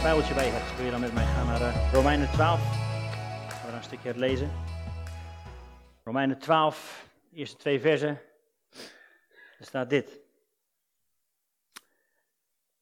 je 0.00 0.06
Bijbeltje 0.06 0.34
bij 0.34 0.48
hebt, 0.48 0.76
wil 0.76 0.84
je 0.84 0.90
dan 0.90 1.00
met 1.00 1.14
mij 1.14 1.24
gaan 1.24 1.46
naar 1.46 1.60
uh, 1.60 1.92
Romeinen 1.92 2.30
12. 2.30 2.60
We 3.48 3.54
gaan 3.54 3.74
een 3.74 3.82
stukje 3.82 4.08
het 4.08 4.16
lezen. 4.16 4.50
Romeinen 6.04 6.38
12, 6.38 7.08
eerste 7.32 7.56
twee 7.56 7.80
versen. 7.80 8.20
Er 9.58 9.64
staat 9.64 9.90
dit. 9.90 10.20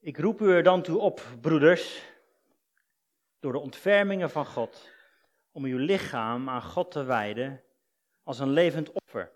Ik 0.01 0.19
roep 0.19 0.41
u 0.41 0.51
er 0.51 0.63
dan 0.63 0.83
toe 0.83 0.99
op, 0.99 1.23
broeders, 1.41 2.03
door 3.41 3.53
de 3.53 3.59
ontfermingen 3.59 4.31
van 4.31 4.47
God, 4.47 4.91
om 5.53 5.65
uw 5.65 5.79
lichaam 5.79 6.49
aan 6.49 6.63
God 6.63 6.91
te 6.91 7.03
wijden 7.03 7.63
als 8.23 8.39
een 8.39 8.51
levend 8.51 8.91
offer, 8.93 9.33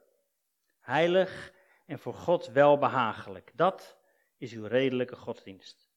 heilig 0.81 1.53
en 1.87 1.99
voor 1.99 2.15
God 2.15 2.47
welbehagelijk. 2.47 3.51
Dat 3.55 3.97
is 4.37 4.53
uw 4.53 4.67
redelijke 4.67 5.17
godsdienst. 5.17 5.92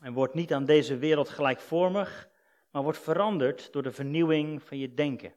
En 0.00 0.12
wordt 0.12 0.34
niet 0.34 0.52
aan 0.52 0.64
deze 0.64 0.96
wereld 0.96 1.28
gelijkvormig, 1.28 2.28
maar 2.70 2.82
wordt 2.82 2.98
veranderd 2.98 3.72
door 3.72 3.82
de 3.82 3.92
vernieuwing 3.92 4.62
van 4.62 4.78
je 4.78 4.94
denken, 4.94 5.34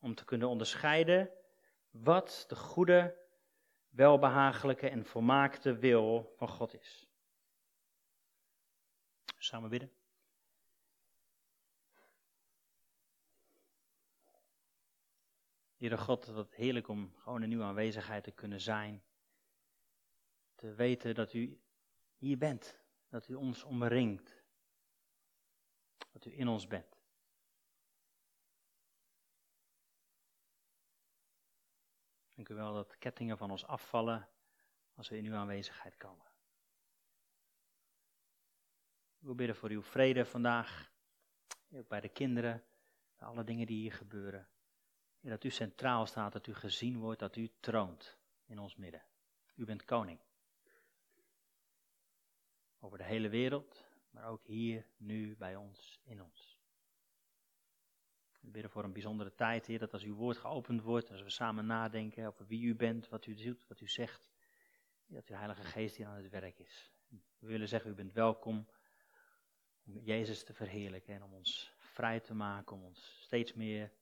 om 0.00 0.14
te 0.14 0.24
kunnen 0.24 0.48
onderscheiden 0.48 1.30
wat 1.90 2.44
de 2.48 2.56
goede, 2.56 3.16
welbehagelijke 3.88 4.88
en 4.88 5.04
volmaakte 5.04 5.76
wil 5.76 6.32
van 6.36 6.48
God 6.48 6.74
is. 6.74 7.08
Samen 9.38 9.70
bidden. 9.70 9.92
Heere 15.76 15.98
God, 15.98 16.26
wat 16.26 16.54
heerlijk 16.54 16.88
om 16.88 17.12
gewoon 17.16 17.42
in 17.42 17.50
uw 17.50 17.62
aanwezigheid 17.62 18.24
te 18.24 18.30
kunnen 18.30 18.60
zijn. 18.60 19.02
Te 20.54 20.74
weten 20.74 21.14
dat 21.14 21.32
u 21.32 21.60
hier 22.16 22.38
bent, 22.38 22.85
dat 23.08 23.28
u 23.28 23.34
ons 23.34 23.62
omringt, 23.62 24.42
dat 26.12 26.24
u 26.24 26.38
in 26.38 26.48
ons 26.48 26.66
bent. 26.66 26.96
Dank 32.34 32.48
u 32.48 32.54
wel 32.54 32.74
dat 32.74 32.98
kettingen 32.98 33.38
van 33.38 33.50
ons 33.50 33.66
afvallen 33.66 34.28
als 34.94 35.08
we 35.08 35.16
in 35.16 35.24
uw 35.24 35.34
aanwezigheid 35.34 35.96
komen. 35.96 36.26
We 39.18 39.34
bidden 39.34 39.56
voor 39.56 39.70
uw 39.70 39.82
vrede 39.82 40.24
vandaag, 40.24 40.92
ook 41.72 41.88
bij 41.88 42.00
de 42.00 42.08
kinderen, 42.08 42.64
bij 43.16 43.28
alle 43.28 43.44
dingen 43.44 43.66
die 43.66 43.80
hier 43.80 43.92
gebeuren. 43.92 44.48
En 45.20 45.30
dat 45.30 45.44
u 45.44 45.50
centraal 45.50 46.06
staat, 46.06 46.32
dat 46.32 46.46
u 46.46 46.54
gezien 46.54 46.98
wordt, 46.98 47.20
dat 47.20 47.36
u 47.36 47.50
troont 47.60 48.18
in 48.44 48.58
ons 48.58 48.76
midden. 48.76 49.04
U 49.54 49.64
bent 49.64 49.84
koning. 49.84 50.20
Over 52.86 52.98
de 52.98 53.04
hele 53.04 53.28
wereld, 53.28 53.84
maar 54.10 54.28
ook 54.28 54.46
hier, 54.46 54.86
nu, 54.96 55.36
bij 55.36 55.56
ons, 55.56 56.00
in 56.04 56.22
ons. 56.22 56.58
We 58.40 58.50
bidden 58.50 58.70
voor 58.70 58.84
een 58.84 58.92
bijzondere 58.92 59.34
tijd, 59.34 59.66
Heer, 59.66 59.78
dat 59.78 59.92
als 59.92 60.02
uw 60.02 60.14
woord 60.14 60.36
geopend 60.36 60.82
wordt, 60.82 61.10
als 61.10 61.22
we 61.22 61.30
samen 61.30 61.66
nadenken 61.66 62.26
over 62.26 62.46
wie 62.46 62.62
u 62.62 62.74
bent, 62.74 63.08
wat 63.08 63.26
u 63.26 63.34
doet, 63.34 63.66
wat 63.66 63.80
u 63.80 63.88
zegt, 63.88 64.30
dat 65.06 65.28
uw 65.28 65.36
Heilige 65.36 65.62
Geest 65.62 65.96
hier 65.96 66.06
aan 66.06 66.16
het 66.16 66.28
werk 66.28 66.58
is. 66.58 66.92
We 67.38 67.46
willen 67.46 67.68
zeggen, 67.68 67.90
u 67.90 67.94
bent 67.94 68.12
welkom 68.12 68.68
om 69.86 69.98
Jezus 69.98 70.44
te 70.44 70.54
verheerlijken 70.54 71.14
en 71.14 71.22
om 71.22 71.34
ons 71.34 71.72
vrij 71.78 72.20
te 72.20 72.34
maken, 72.34 72.76
om 72.76 72.84
ons 72.84 73.20
steeds 73.20 73.52
meer 73.52 73.92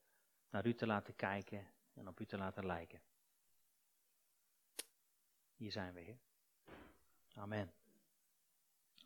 naar 0.51 0.67
u 0.67 0.75
te 0.75 0.87
laten 0.87 1.17
kijken 1.17 1.67
en 1.95 2.09
op 2.09 2.21
u 2.21 2.27
te 2.27 2.37
laten 2.37 2.67
lijken. 2.67 3.01
Hier 5.57 5.73
zijn 5.73 5.95
we, 5.95 6.01
Heer. 6.01 6.19
Amen. 7.35 7.84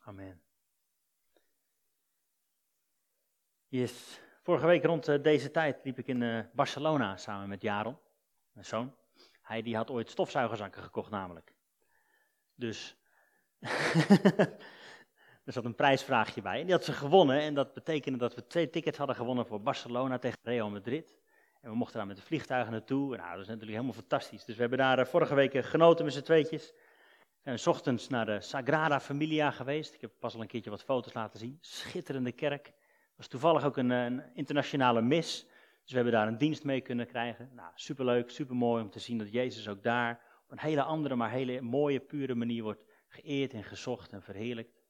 Amen. 0.08 0.40
Yes. 3.68 4.20
Vorige 4.42 4.66
week 4.66 4.84
rond 4.84 5.08
eh, 5.08 5.22
deze 5.22 5.50
tijd 5.50 5.84
liep 5.84 5.98
ik 5.98 6.06
in 6.06 6.22
eh, 6.22 6.44
Barcelona 6.52 7.16
samen 7.16 7.48
met 7.48 7.62
Jaron, 7.62 7.98
mijn 8.52 8.66
zoon. 8.66 8.94
Hij 9.42 9.62
die 9.62 9.76
had 9.76 9.90
ooit 9.90 10.10
stofzuigerzakken 10.10 10.82
gekocht 10.82 11.10
namelijk. 11.10 11.54
Dus 12.54 12.96
er 15.44 15.52
zat 15.52 15.64
een 15.64 15.74
prijsvraagje 15.74 16.42
bij. 16.42 16.58
En 16.60 16.64
die 16.64 16.74
had 16.74 16.84
ze 16.84 16.92
gewonnen 16.92 17.40
en 17.40 17.54
dat 17.54 17.74
betekende 17.74 18.18
dat 18.18 18.34
we 18.34 18.46
twee 18.46 18.70
tickets 18.70 18.98
hadden 18.98 19.16
gewonnen 19.16 19.46
voor 19.46 19.62
Barcelona 19.62 20.18
tegen 20.18 20.38
Real 20.42 20.70
Madrid. 20.70 21.16
En 21.60 21.70
we 21.70 21.76
mochten 21.76 21.96
daar 21.96 22.06
met 22.06 22.16
de 22.16 22.22
vliegtuigen 22.22 22.72
naartoe. 22.72 23.16
Nou, 23.16 23.30
dat 23.30 23.40
is 23.40 23.46
natuurlijk 23.46 23.72
helemaal 23.72 23.92
fantastisch. 23.92 24.44
Dus 24.44 24.54
we 24.54 24.60
hebben 24.60 24.78
daar 24.78 24.98
eh, 24.98 25.06
vorige 25.06 25.34
week 25.34 25.64
genoten 25.64 26.04
met 26.04 26.14
z'n 26.14 26.22
tweetjes. 26.22 26.72
We 27.48 27.56
zijn 27.56 27.74
ochtends 27.74 28.08
naar 28.08 28.26
de 28.26 28.40
Sagrada 28.40 29.00
Familia 29.00 29.50
geweest. 29.50 29.94
Ik 29.94 30.00
heb 30.00 30.10
pas 30.18 30.34
al 30.34 30.40
een 30.40 30.46
keertje 30.46 30.70
wat 30.70 30.82
foto's 30.82 31.12
laten 31.12 31.38
zien. 31.38 31.58
Schitterende 31.60 32.32
kerk. 32.32 32.72
was 33.16 33.28
toevallig 33.28 33.64
ook 33.64 33.76
een, 33.76 33.90
een 33.90 34.22
internationale 34.34 35.00
mis. 35.00 35.46
Dus 35.82 35.90
we 35.90 35.94
hebben 35.94 36.12
daar 36.12 36.26
een 36.26 36.38
dienst 36.38 36.64
mee 36.64 36.80
kunnen 36.80 37.06
krijgen. 37.06 37.50
Nou, 37.54 37.70
superleuk, 37.74 38.30
supermooi 38.30 38.82
om 38.82 38.90
te 38.90 38.98
zien 38.98 39.18
dat 39.18 39.32
Jezus 39.32 39.68
ook 39.68 39.82
daar 39.82 40.20
op 40.44 40.50
een 40.50 40.58
hele 40.58 40.82
andere, 40.82 41.16
maar 41.16 41.30
hele 41.30 41.60
mooie, 41.60 42.00
pure 42.00 42.34
manier 42.34 42.62
wordt 42.62 42.84
geëerd 43.08 43.52
en 43.52 43.64
gezocht 43.64 44.12
en 44.12 44.22
verheerlijkt. 44.22 44.82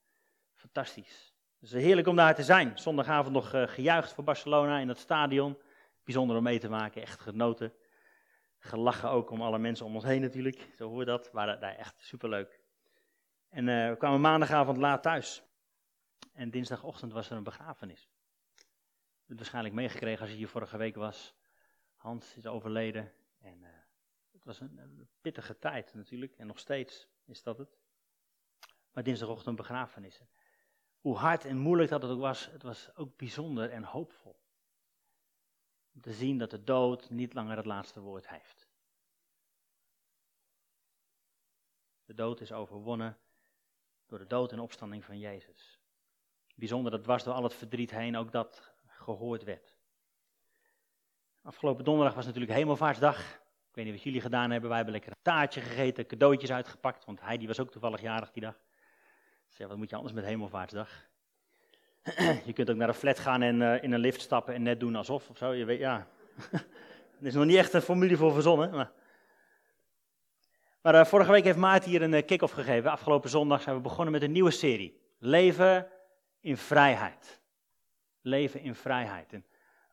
Fantastisch. 0.54 1.34
Het 1.60 1.72
is 1.72 1.82
heerlijk 1.82 2.06
om 2.06 2.16
daar 2.16 2.34
te 2.34 2.42
zijn. 2.42 2.78
Zondagavond 2.78 3.34
nog 3.34 3.50
gejuicht 3.50 4.12
voor 4.12 4.24
Barcelona 4.24 4.78
in 4.78 4.86
dat 4.86 4.98
stadion 4.98 5.58
bijzonder 6.04 6.36
om 6.36 6.42
mee 6.42 6.58
te 6.58 6.68
maken, 6.68 7.02
echt 7.02 7.20
genoten. 7.20 7.72
Gelachen 8.58 9.10
ook 9.10 9.30
om 9.30 9.42
alle 9.42 9.58
mensen 9.58 9.86
om 9.86 9.94
ons 9.94 10.04
heen 10.04 10.20
natuurlijk, 10.20 10.69
zo 10.76 10.88
hoor 10.88 11.04
dat, 11.04 11.30
waren 11.32 11.60
daar 11.60 11.74
echt 11.74 12.00
superleuk. 12.00 12.60
En 13.48 13.66
uh, 13.66 13.88
we 13.88 13.96
kwamen 13.96 14.20
maandagavond 14.20 14.76
laat 14.76 15.02
thuis. 15.02 15.42
En 16.32 16.50
dinsdagochtend 16.50 17.12
was 17.12 17.30
er 17.30 17.36
een 17.36 17.42
begrafenis. 17.42 18.10
Hebt 19.26 19.38
waarschijnlijk 19.38 19.74
meegekregen 19.74 20.20
als 20.20 20.30
je 20.30 20.36
hier 20.36 20.48
vorige 20.48 20.76
week 20.76 20.94
was. 20.94 21.34
Hans 21.94 22.36
is 22.36 22.47
overleden. 22.47 23.12
En 23.38 23.62
uh, 23.62 23.68
het 24.32 24.44
was 24.44 24.60
een, 24.60 25.08
pittige 25.20 25.58
tijd 25.58 25.94
natuurlijk. 25.94 26.36
En 26.36 26.47
nog 26.47 26.58
steeds 26.58 27.08
is 27.24 27.42
dat 27.42 27.58
het. 27.58 27.78
Maar 28.92 29.02
dinsdagochtend 29.02 29.56
begrafenis. 29.56 30.20
Hoe 31.00 31.16
hard 31.16 31.44
en 31.44 31.58
moeilijk 31.58 31.91
dat 31.91 32.02
het 32.02 32.10
ook 32.10 32.20
was, 32.20 32.50
het 32.50 32.62
was 32.62 32.97
ook 32.97 33.16
bijzonder 33.16 33.70
en 33.70 33.84
hoopvol 33.84 34.41
om 35.98 36.04
te 36.04 36.12
zien 36.12 36.38
dat 36.38 36.50
de 36.50 36.64
dood 36.64 37.10
niet 37.10 37.34
langer 37.34 37.56
het 37.56 37.66
laatste 37.66 38.00
woord 38.00 38.28
heeft. 38.28 38.69
De 42.04 42.14
dood 42.14 42.41
is 42.41 42.53
overwonnen 42.53 43.19
door 44.06 44.19
de 44.19 44.26
dood 44.26 44.53
en 44.53 44.60
opstanding 44.60 45.04
van 45.04 45.19
Jezus. 45.19 45.81
Bijzonder 46.54 46.91
dat 46.91 47.03
dwars 47.03 47.22
door 47.22 47.34
al 47.34 47.42
het 47.42 47.54
verdriet 47.54 47.91
heen 47.91 48.16
ook 48.16 48.32
dat 48.32 48.75
gehoord 48.86 49.44
werd. 49.44 49.78
Afgelopen 51.42 51.84
donderdag 51.84 52.15
was 52.15 52.26
natuurlijk 52.26 52.53
Hemelvaartsdag. 52.53 53.34
Ik 53.69 53.75
weet 53.75 53.84
niet 53.84 53.94
wat 53.94 54.03
jullie 54.03 54.20
gedaan 54.20 54.50
hebben. 54.50 54.69
Wij 54.69 54.76
hebben 54.76 54.94
lekker 54.94 55.12
een 55.12 55.22
taartje 55.22 55.60
gegeten, 55.60 56.06
cadeautjes 56.06 56.53
uitgepakt. 56.53 57.04
Want 57.04 57.20
hij 57.20 57.38
die 57.38 57.47
was 57.47 57.60
ook 57.60 57.70
toevallig 57.70 58.00
jarig 58.00 58.30
die 58.30 58.42
dag. 58.42 58.60
Dus 59.48 59.66
wat 59.66 59.76
moet 59.76 59.91
je 59.91 59.97
anders 59.97 60.15
met 60.15 60.25
Hemelvaartsdag? 60.25 61.09
je 62.47 62.53
kunt 62.53 62.70
ook 62.70 62.76
naar 62.76 62.88
een 62.88 62.94
flat 62.94 63.19
gaan 63.19 63.42
en 63.42 63.60
uh, 63.60 63.82
in 63.82 63.92
een 63.92 64.00
lift 64.00 64.20
stappen 64.20 64.54
en 64.54 64.62
net 64.62 64.81
doen 64.81 64.97
alsof 64.97 65.31
of 65.31 65.36
zo. 65.36 65.53
Je 65.53 65.64
weet, 65.64 65.78
ja. 65.78 66.06
er 67.20 67.26
is 67.26 67.34
nog 67.34 67.44
niet 67.44 67.56
echt 67.56 67.72
een 67.72 67.82
formule 67.82 68.16
voor 68.16 68.32
verzonnen. 68.32 68.70
Maar, 68.70 68.91
maar 70.82 70.94
uh, 70.94 71.04
vorige 71.04 71.31
week 71.31 71.44
heeft 71.44 71.59
Maarten 71.59 71.91
hier 71.91 72.03
een 72.03 72.12
uh, 72.12 72.26
kick-off 72.26 72.53
gegeven. 72.53 72.91
Afgelopen 72.91 73.31
zondag 73.31 73.62
zijn 73.62 73.76
we 73.76 73.82
begonnen 73.82 74.12
met 74.12 74.22
een 74.22 74.32
nieuwe 74.32 74.50
serie. 74.50 75.00
Leven 75.19 75.88
in 76.41 76.56
vrijheid. 76.56 77.41
Leven 78.20 78.60
in 78.60 78.75
vrijheid. 78.75 79.32
En 79.32 79.44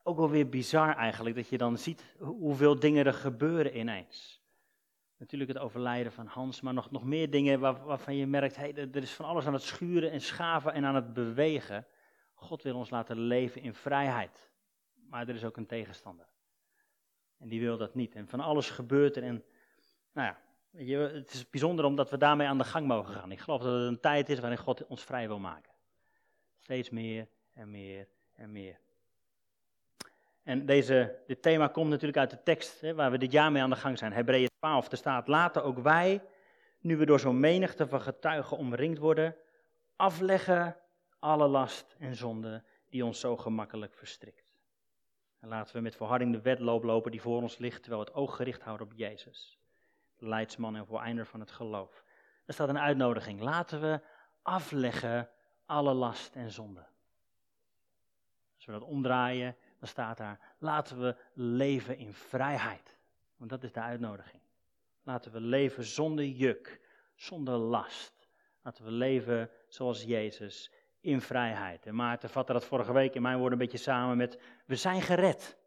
ook 0.03 0.17
wel 0.17 0.29
weer 0.29 0.49
bizar 0.49 0.95
eigenlijk 0.95 1.35
dat 1.35 1.49
je 1.49 1.57
dan 1.57 1.77
ziet 1.77 2.15
hoeveel 2.19 2.79
dingen 2.79 3.05
er 3.05 3.13
gebeuren 3.13 3.77
ineens. 3.77 4.43
Natuurlijk 5.17 5.51
het 5.51 5.61
overlijden 5.61 6.11
van 6.11 6.27
Hans, 6.27 6.61
maar 6.61 6.73
nog, 6.73 6.91
nog 6.91 7.03
meer 7.03 7.29
dingen 7.29 7.59
waar, 7.59 7.85
waarvan 7.85 8.15
je 8.15 8.27
merkt, 8.27 8.55
hey, 8.55 8.75
er 8.75 8.95
is 8.95 9.11
van 9.11 9.25
alles 9.25 9.45
aan 9.45 9.53
het 9.53 9.61
schuren 9.61 10.11
en 10.11 10.21
schaven 10.21 10.73
en 10.73 10.85
aan 10.85 10.95
het 10.95 11.13
bewegen. 11.13 11.85
God 12.45 12.63
wil 12.63 12.75
ons 12.75 12.89
laten 12.89 13.19
leven 13.19 13.61
in 13.61 13.73
vrijheid. 13.73 14.49
Maar 15.09 15.27
er 15.27 15.35
is 15.35 15.43
ook 15.43 15.57
een 15.57 15.65
tegenstander. 15.65 16.25
En 17.37 17.47
die 17.47 17.59
wil 17.59 17.77
dat 17.77 17.95
niet. 17.95 18.15
En 18.15 18.27
van 18.27 18.39
alles 18.39 18.69
gebeurt 18.69 19.15
er. 19.15 19.23
En 19.23 19.43
nou 20.11 20.27
ja, 20.27 20.39
je, 20.83 20.97
het 20.97 21.33
is 21.33 21.49
bijzonder 21.49 21.85
omdat 21.85 22.09
we 22.09 22.17
daarmee 22.17 22.47
aan 22.47 22.57
de 22.57 22.63
gang 22.63 22.87
mogen 22.87 23.13
gaan. 23.13 23.31
Ik 23.31 23.39
geloof 23.39 23.61
dat 23.61 23.73
het 23.73 23.87
een 23.87 23.99
tijd 23.99 24.29
is 24.29 24.39
waarin 24.39 24.59
God 24.59 24.87
ons 24.87 25.03
vrij 25.03 25.27
wil 25.27 25.39
maken. 25.39 25.71
Steeds 26.59 26.89
meer 26.89 27.27
en 27.53 27.71
meer 27.71 28.07
en 28.35 28.51
meer. 28.51 28.79
En 30.43 30.65
deze, 30.65 31.15
dit 31.27 31.41
thema 31.41 31.67
komt 31.67 31.89
natuurlijk 31.89 32.17
uit 32.17 32.29
de 32.29 32.43
tekst 32.43 32.81
hè, 32.81 32.93
waar 32.93 33.11
we 33.11 33.17
dit 33.17 33.31
jaar 33.31 33.51
mee 33.51 33.61
aan 33.61 33.69
de 33.69 33.75
gang 33.75 33.97
zijn. 33.97 34.13
Hebreeën 34.13 34.49
12, 34.59 34.91
er 34.91 34.97
staat, 34.97 35.27
laten 35.27 35.63
ook 35.63 35.79
wij, 35.79 36.21
nu 36.79 36.97
we 36.97 37.05
door 37.05 37.19
zo'n 37.19 37.39
menigte 37.39 37.87
van 37.87 38.01
getuigen 38.01 38.57
omringd 38.57 38.97
worden, 38.97 39.35
afleggen 39.95 40.77
alle 41.19 41.47
last 41.47 41.95
en 41.99 42.15
zonde 42.15 42.63
die 42.89 43.05
ons 43.05 43.19
zo 43.19 43.37
gemakkelijk 43.37 43.93
verstrikt. 43.93 44.53
En 45.39 45.47
laten 45.47 45.75
we 45.75 45.81
met 45.81 45.95
volharding 45.95 46.31
de 46.31 46.41
wedloop 46.41 46.83
lopen 46.83 47.11
die 47.11 47.21
voor 47.21 47.41
ons 47.41 47.57
ligt, 47.57 47.81
terwijl 47.81 48.03
we 48.03 48.07
het 48.09 48.17
oog 48.17 48.35
gericht 48.35 48.61
houden 48.61 48.87
op 48.87 48.93
Jezus, 48.95 49.59
leidsman 50.17 50.75
en 50.75 50.85
voleinder 50.85 51.25
van 51.25 51.39
het 51.39 51.51
geloof. 51.51 52.03
Er 52.45 52.53
staat 52.53 52.69
een 52.69 52.79
uitnodiging. 52.79 53.41
Laten 53.41 53.81
we 53.81 54.01
afleggen 54.41 55.29
alle 55.65 55.93
last 55.93 56.35
en 56.35 56.51
zonde. 56.51 56.85
Als 58.55 58.65
we 58.65 58.71
dat 58.71 58.81
omdraaien, 58.81 59.55
dan 59.79 59.87
staat 59.87 60.17
daar, 60.17 60.39
laten 60.57 60.99
we 60.99 61.15
leven 61.33 61.97
in 61.97 62.13
vrijheid. 62.13 62.97
Want 63.37 63.49
dat 63.49 63.63
is 63.63 63.71
de 63.71 63.81
uitnodiging. 63.81 64.41
Laten 65.03 65.31
we 65.31 65.39
leven 65.39 65.83
zonder 65.83 66.25
juk, 66.25 66.81
zonder 67.15 67.55
last. 67.55 68.27
Laten 68.61 68.83
we 68.83 68.91
leven 68.91 69.49
zoals 69.67 70.03
Jezus 70.03 70.71
in 71.05 71.21
vrijheid. 71.21 71.85
En 71.85 71.95
Maarten 71.95 72.29
vatte 72.29 72.53
dat 72.53 72.65
vorige 72.65 72.93
week 72.93 73.15
in 73.15 73.21
mijn 73.21 73.37
woorden 73.37 73.59
een 73.59 73.65
beetje 73.65 73.83
samen 73.83 74.17
met, 74.17 74.39
we 74.65 74.75
zijn 74.75 75.01
gered. 75.01 75.57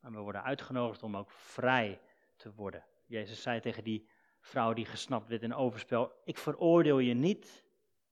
Maar 0.00 0.12
we 0.12 0.18
worden 0.18 0.42
uitgenodigd 0.42 1.02
om 1.02 1.16
ook 1.16 1.30
vrij 1.30 2.00
te 2.36 2.52
worden. 2.54 2.84
Jezus 3.06 3.42
zei 3.42 3.60
tegen 3.60 3.84
die 3.84 4.08
vrouw 4.40 4.72
die 4.72 4.84
gesnapt 4.84 5.28
werd 5.28 5.42
in 5.42 5.54
overspel, 5.54 6.12
ik 6.24 6.38
veroordeel 6.38 6.98
je 6.98 7.14
niet, 7.14 7.64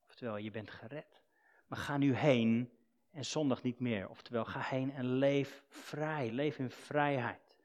oftewel 0.07 0.37
je 0.37 0.51
bent 0.51 0.69
gered. 0.69 1.21
Maar 1.67 1.79
ga 1.79 1.97
nu 1.97 2.13
heen 2.13 2.71
en 3.11 3.25
zondag 3.25 3.63
niet 3.63 3.79
meer. 3.79 4.09
Oftewel, 4.09 4.45
ga 4.45 4.59
heen 4.59 4.91
en 4.91 5.05
leef 5.05 5.63
vrij, 5.67 6.31
leef 6.31 6.59
in 6.59 6.69
vrijheid. 6.69 7.57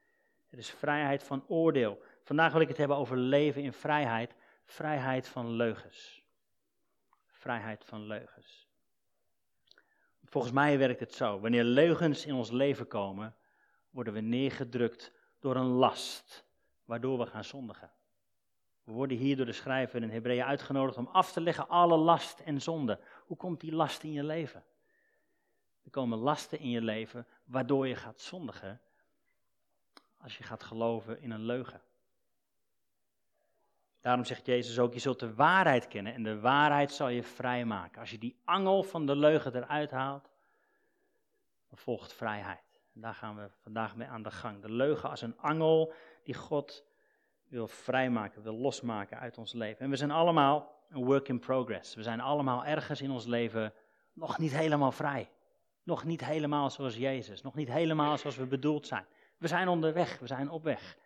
Het 0.48 0.58
is 0.58 0.70
vrijheid 0.70 1.22
van 1.22 1.44
oordeel. 1.46 2.02
Vandaag 2.22 2.52
wil 2.52 2.60
ik 2.60 2.68
het 2.68 2.76
hebben 2.76 2.96
over 2.96 3.16
leven 3.16 3.62
in 3.62 3.72
vrijheid, 3.72 4.34
vrijheid 4.64 5.28
van 5.28 5.50
leugens. 5.50 6.22
Vrijheid 7.48 7.84
van 7.84 8.06
leugens. 8.06 8.68
Volgens 10.24 10.52
mij 10.52 10.78
werkt 10.78 11.00
het 11.00 11.14
zo. 11.14 11.40
Wanneer 11.40 11.64
leugens 11.64 12.26
in 12.26 12.34
ons 12.34 12.50
leven 12.50 12.88
komen, 12.88 13.34
worden 13.90 14.12
we 14.12 14.20
neergedrukt 14.20 15.12
door 15.40 15.56
een 15.56 15.66
last, 15.66 16.44
waardoor 16.84 17.18
we 17.18 17.26
gaan 17.26 17.44
zondigen. 17.44 17.90
We 18.84 18.92
worden 18.92 19.16
hier 19.16 19.36
door 19.36 19.46
de 19.46 19.52
schrijver 19.52 20.02
in 20.02 20.10
Hebreeën 20.10 20.44
uitgenodigd 20.44 20.96
om 20.96 21.06
af 21.06 21.32
te 21.32 21.40
leggen 21.40 21.68
alle 21.68 21.96
last 21.96 22.38
en 22.38 22.60
zonde. 22.60 23.00
Hoe 23.26 23.36
komt 23.36 23.60
die 23.60 23.72
last 23.72 24.02
in 24.02 24.12
je 24.12 24.24
leven? 24.24 24.64
Er 25.84 25.90
komen 25.90 26.18
lasten 26.18 26.58
in 26.58 26.70
je 26.70 26.82
leven 26.82 27.26
waardoor 27.44 27.86
je 27.86 27.96
gaat 27.96 28.20
zondigen 28.20 28.80
als 30.16 30.38
je 30.38 30.44
gaat 30.44 30.62
geloven 30.62 31.22
in 31.22 31.30
een 31.30 31.44
leugen. 31.44 31.80
Daarom 34.00 34.24
zegt 34.24 34.46
Jezus 34.46 34.78
ook, 34.78 34.92
je 34.92 34.98
zult 34.98 35.20
de 35.20 35.34
waarheid 35.34 35.88
kennen 35.88 36.14
en 36.14 36.22
de 36.22 36.40
waarheid 36.40 36.92
zal 36.92 37.08
je 37.08 37.22
vrijmaken. 37.22 38.00
Als 38.00 38.10
je 38.10 38.18
die 38.18 38.36
angel 38.44 38.82
van 38.82 39.06
de 39.06 39.16
leugen 39.16 39.54
eruit 39.54 39.90
haalt, 39.90 40.30
dan 41.68 41.78
volgt 41.78 42.12
vrijheid. 42.12 42.80
En 42.94 43.00
daar 43.00 43.14
gaan 43.14 43.36
we 43.36 43.50
vandaag 43.62 43.96
mee 43.96 44.08
aan 44.08 44.22
de 44.22 44.30
gang. 44.30 44.62
De 44.62 44.72
leugen 44.72 45.10
als 45.10 45.22
een 45.22 45.38
angel 45.38 45.92
die 46.22 46.34
God 46.34 46.84
wil 47.48 47.68
vrijmaken, 47.68 48.42
wil 48.42 48.56
losmaken 48.56 49.18
uit 49.18 49.38
ons 49.38 49.52
leven. 49.52 49.80
En 49.80 49.90
we 49.90 49.96
zijn 49.96 50.10
allemaal 50.10 50.84
een 50.88 51.04
work 51.04 51.28
in 51.28 51.38
progress. 51.38 51.94
We 51.94 52.02
zijn 52.02 52.20
allemaal 52.20 52.64
ergens 52.64 53.00
in 53.00 53.10
ons 53.10 53.26
leven 53.26 53.72
nog 54.12 54.38
niet 54.38 54.52
helemaal 54.52 54.92
vrij. 54.92 55.30
Nog 55.82 56.04
niet 56.04 56.24
helemaal 56.24 56.70
zoals 56.70 56.96
Jezus. 56.96 57.42
Nog 57.42 57.54
niet 57.54 57.68
helemaal 57.68 58.18
zoals 58.18 58.36
we 58.36 58.46
bedoeld 58.46 58.86
zijn. 58.86 59.06
We 59.36 59.48
zijn 59.48 59.68
onderweg, 59.68 60.18
we 60.18 60.26
zijn 60.26 60.50
op 60.50 60.62
weg. 60.62 60.96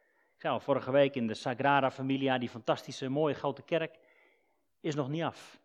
Vorige 0.43 0.91
week 0.91 1.15
in 1.15 1.27
de 1.27 1.35
Sagrada 1.35 1.91
Familia, 1.91 2.39
die 2.39 2.49
fantastische 2.49 3.09
mooie 3.09 3.35
grote 3.35 3.63
kerk, 3.63 3.99
is 4.81 4.95
nog 4.95 5.09
niet 5.09 5.23
af. 5.23 5.61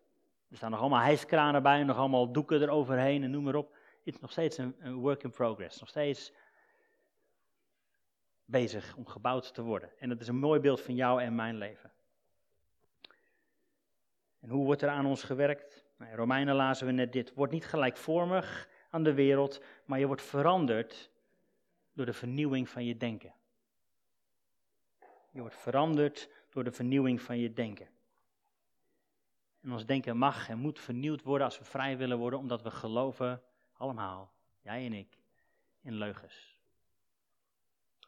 Er 0.49 0.55
staan 0.57 0.71
nog 0.71 0.79
allemaal 0.79 1.01
hijskranen 1.01 1.63
bij, 1.63 1.83
nog 1.83 1.97
allemaal 1.97 2.31
doeken 2.31 2.61
eroverheen 2.61 3.23
en 3.23 3.31
noem 3.31 3.43
maar 3.43 3.55
op. 3.55 3.73
Het 3.73 4.15
is 4.15 4.19
nog 4.19 4.31
steeds 4.31 4.57
een, 4.57 4.93
work 4.93 5.23
in 5.23 5.29
progress. 5.29 5.79
Nog 5.79 5.89
steeds 5.89 6.33
bezig 8.45 8.95
om 8.95 9.05
gebouwd 9.05 9.53
te 9.53 9.61
worden. 9.61 9.89
En 9.99 10.09
dat 10.09 10.21
is 10.21 10.27
een 10.27 10.39
mooi 10.39 10.59
beeld 10.59 10.81
van 10.81 10.95
jou 10.95 11.21
en 11.21 11.35
mijn 11.35 11.57
leven. 11.57 11.91
En 14.39 14.49
hoe 14.49 14.65
wordt 14.65 14.81
er 14.81 14.89
aan 14.89 15.05
ons 15.05 15.23
gewerkt? 15.23 15.85
Nou, 15.97 16.11
in 16.11 16.17
Romeinen 16.17 16.55
lazen 16.55 16.85
we 16.85 16.91
net 16.91 17.11
dit. 17.11 17.33
Word 17.33 17.51
niet 17.51 17.65
gelijkvormig 17.65 18.69
aan 18.89 19.03
de 19.03 19.13
wereld, 19.13 19.61
maar 19.85 19.99
je 19.99 20.07
wordt 20.07 20.21
veranderd 20.21 21.11
door 21.93 22.05
de 22.05 22.13
vernieuwing 22.13 22.69
van 22.69 22.85
je 22.85 22.97
denken. 22.97 23.33
Je 25.37 25.43
wordt 25.43 25.57
veranderd 25.57 26.29
door 26.49 26.63
de 26.63 26.71
vernieuwing 26.71 27.21
van 27.21 27.37
je 27.37 27.53
denken. 27.53 27.87
En 29.61 29.71
ons 29.71 29.85
denken 29.85 30.17
mag 30.17 30.49
en 30.49 30.57
moet 30.57 30.79
vernieuwd 30.79 31.23
worden 31.23 31.47
als 31.47 31.59
we 31.59 31.65
vrij 31.65 31.97
willen 31.97 32.17
worden, 32.17 32.39
omdat 32.39 32.61
we 32.61 32.71
geloven, 32.71 33.41
allemaal, 33.73 34.33
jij 34.61 34.85
en 34.85 34.93
ik, 34.93 35.17
in 35.81 35.93
leugens. 35.93 36.57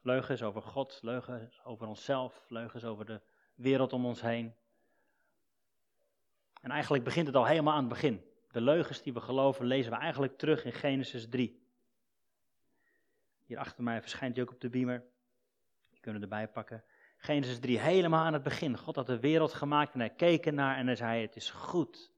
Leugens 0.02 0.44
over 0.44 0.62
God, 0.62 1.00
leugens 1.02 1.64
over 1.64 1.88
onszelf, 1.88 2.46
leugens 2.48 2.84
over 2.84 3.06
de 3.06 3.22
wereld 3.56 3.94
om 3.94 4.06
ons 4.06 4.22
heen. 4.22 4.54
En 6.62 6.72
eigenlijk 6.72 7.04
begint 7.04 7.28
het 7.28 7.36
al 7.36 7.46
helemaal 7.46 7.74
aan 7.74 7.80
het 7.80 7.90
begin. 7.90 8.26
De 8.52 8.62
leugens 8.62 9.02
die 9.02 9.14
we 9.14 9.22
geloven 9.22 9.66
lezen 9.66 9.92
we 9.92 9.98
eigenlijk 9.98 10.38
terug 10.38 10.66
in 10.66 10.74
Genesis 10.74 11.30
3. 11.30 11.62
Hier 13.46 13.58
achter 13.58 13.84
mij 13.84 14.02
verschijnt 14.02 14.36
hij 14.36 14.44
ook 14.44 14.52
op 14.52 14.62
de 14.62 14.70
beamer. 14.70 15.04
Die 15.90 16.00
kunnen 16.00 16.22
erbij 16.22 16.48
pakken. 16.48 16.84
Genesis 17.22 17.60
3, 17.60 17.80
helemaal 17.80 18.26
aan 18.26 18.34
het 18.34 18.44
begin. 18.44 18.78
God 18.78 18.96
had 18.96 19.06
de 19.06 19.20
wereld 19.20 19.54
gemaakt 19.54 19.94
en 19.94 20.00
hij 20.00 20.10
keek 20.10 20.46
ernaar 20.46 20.78
en 20.78 20.86
hij 20.86 20.96
zei: 20.96 21.22
Het 21.22 21.36
is 21.36 21.50
goed. 21.50 22.12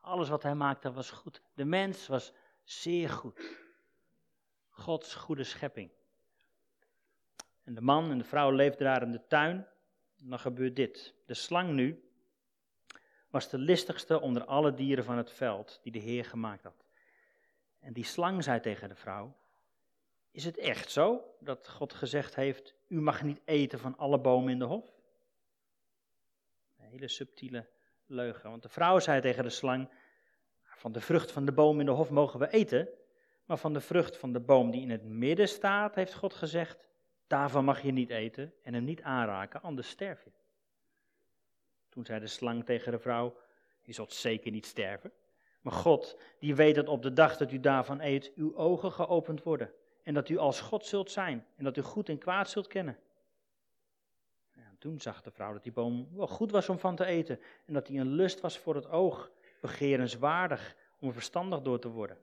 Alles 0.00 0.28
wat 0.28 0.42
hij 0.42 0.54
maakte 0.54 0.92
was 0.92 1.10
goed. 1.10 1.42
De 1.54 1.64
mens 1.64 2.06
was 2.06 2.32
zeer 2.64 3.08
goed. 3.08 3.64
Gods 4.70 5.14
goede 5.14 5.44
schepping. 5.44 5.90
En 7.64 7.74
de 7.74 7.80
man 7.80 8.10
en 8.10 8.18
de 8.18 8.24
vrouw 8.24 8.50
leefden 8.50 8.86
daar 8.86 9.02
in 9.02 9.12
de 9.12 9.26
tuin. 9.26 9.66
En 10.20 10.28
dan 10.28 10.38
gebeurt 10.38 10.76
dit. 10.76 11.14
De 11.26 11.34
slang 11.34 11.72
nu 11.72 12.10
was 13.30 13.48
de 13.50 13.58
listigste 13.58 14.20
onder 14.20 14.44
alle 14.44 14.74
dieren 14.74 15.04
van 15.04 15.16
het 15.16 15.32
veld 15.32 15.80
die 15.82 15.92
de 15.92 15.98
Heer 15.98 16.24
gemaakt 16.24 16.62
had. 16.62 16.84
En 17.80 17.92
die 17.92 18.04
slang 18.04 18.44
zei 18.44 18.60
tegen 18.60 18.88
de 18.88 18.94
vrouw: 18.94 19.36
Is 20.30 20.44
het 20.44 20.58
echt 20.58 20.90
zo 20.90 21.34
dat 21.40 21.68
God 21.68 21.92
gezegd 21.92 22.34
heeft: 22.34 22.75
U 22.86 23.00
mag 23.00 23.22
niet 23.22 23.40
eten 23.44 23.78
van 23.78 23.96
alle 23.96 24.18
bomen 24.18 24.52
in 24.52 24.58
de 24.58 24.64
hof? 24.64 24.94
Een 26.78 26.84
hele 26.84 27.08
subtiele 27.08 27.66
leugen. 28.06 28.50
Want 28.50 28.62
de 28.62 28.68
vrouw 28.68 28.98
zei 28.98 29.20
tegen 29.20 29.42
de 29.42 29.50
slang: 29.50 29.88
Van 30.62 30.92
de 30.92 31.00
vrucht 31.00 31.32
van 31.32 31.44
de 31.44 31.52
boom 31.52 31.80
in 31.80 31.86
de 31.86 31.92
hof 31.92 32.10
mogen 32.10 32.40
we 32.40 32.52
eten, 32.52 32.88
maar 33.44 33.58
van 33.58 33.72
de 33.72 33.80
vrucht 33.80 34.16
van 34.16 34.32
de 34.32 34.40
boom 34.40 34.70
die 34.70 34.80
in 34.80 34.90
het 34.90 35.04
midden 35.04 35.48
staat, 35.48 35.94
heeft 35.94 36.14
God 36.14 36.34
gezegd: 36.34 36.88
Daarvan 37.26 37.64
mag 37.64 37.82
je 37.82 37.92
niet 37.92 38.10
eten 38.10 38.54
en 38.62 38.74
hem 38.74 38.84
niet 38.84 39.02
aanraken, 39.02 39.62
anders 39.62 39.88
sterf 39.88 40.24
je. 40.24 40.30
Toen 41.88 42.04
zei 42.04 42.20
de 42.20 42.26
slang 42.26 42.64
tegen 42.64 42.92
de 42.92 42.98
vrouw: 42.98 43.36
Je 43.82 43.92
zult 43.92 44.12
zeker 44.12 44.50
niet 44.50 44.66
sterven. 44.66 45.12
Maar 45.60 45.72
God, 45.74 46.18
die 46.38 46.54
weet 46.54 46.74
dat 46.74 46.88
op 46.88 47.02
de 47.02 47.12
dag 47.12 47.36
dat 47.36 47.52
u 47.52 47.60
daarvan 47.60 48.00
eet, 48.00 48.32
uw 48.34 48.56
ogen 48.56 48.92
geopend 48.92 49.42
worden. 49.42 49.72
En 50.06 50.14
dat 50.14 50.28
u 50.28 50.36
als 50.36 50.60
God 50.60 50.86
zult 50.86 51.10
zijn. 51.10 51.46
En 51.56 51.64
dat 51.64 51.76
u 51.76 51.82
goed 51.82 52.08
en 52.08 52.18
kwaad 52.18 52.50
zult 52.50 52.66
kennen. 52.66 52.98
Ja, 54.54 54.74
toen 54.78 55.00
zag 55.00 55.22
de 55.22 55.30
vrouw 55.30 55.52
dat 55.52 55.62
die 55.62 55.72
boom 55.72 56.08
wel 56.12 56.26
goed 56.26 56.50
was 56.50 56.68
om 56.68 56.78
van 56.78 56.96
te 56.96 57.04
eten. 57.04 57.40
En 57.64 57.74
dat 57.74 57.88
hij 57.88 57.96
een 57.96 58.12
lust 58.12 58.40
was 58.40 58.58
voor 58.58 58.74
het 58.74 58.88
oog. 58.88 59.30
Begerenswaardig 59.60 60.76
om 60.98 61.12
verstandig 61.12 61.62
door 61.62 61.78
te 61.78 61.88
worden. 61.88 62.18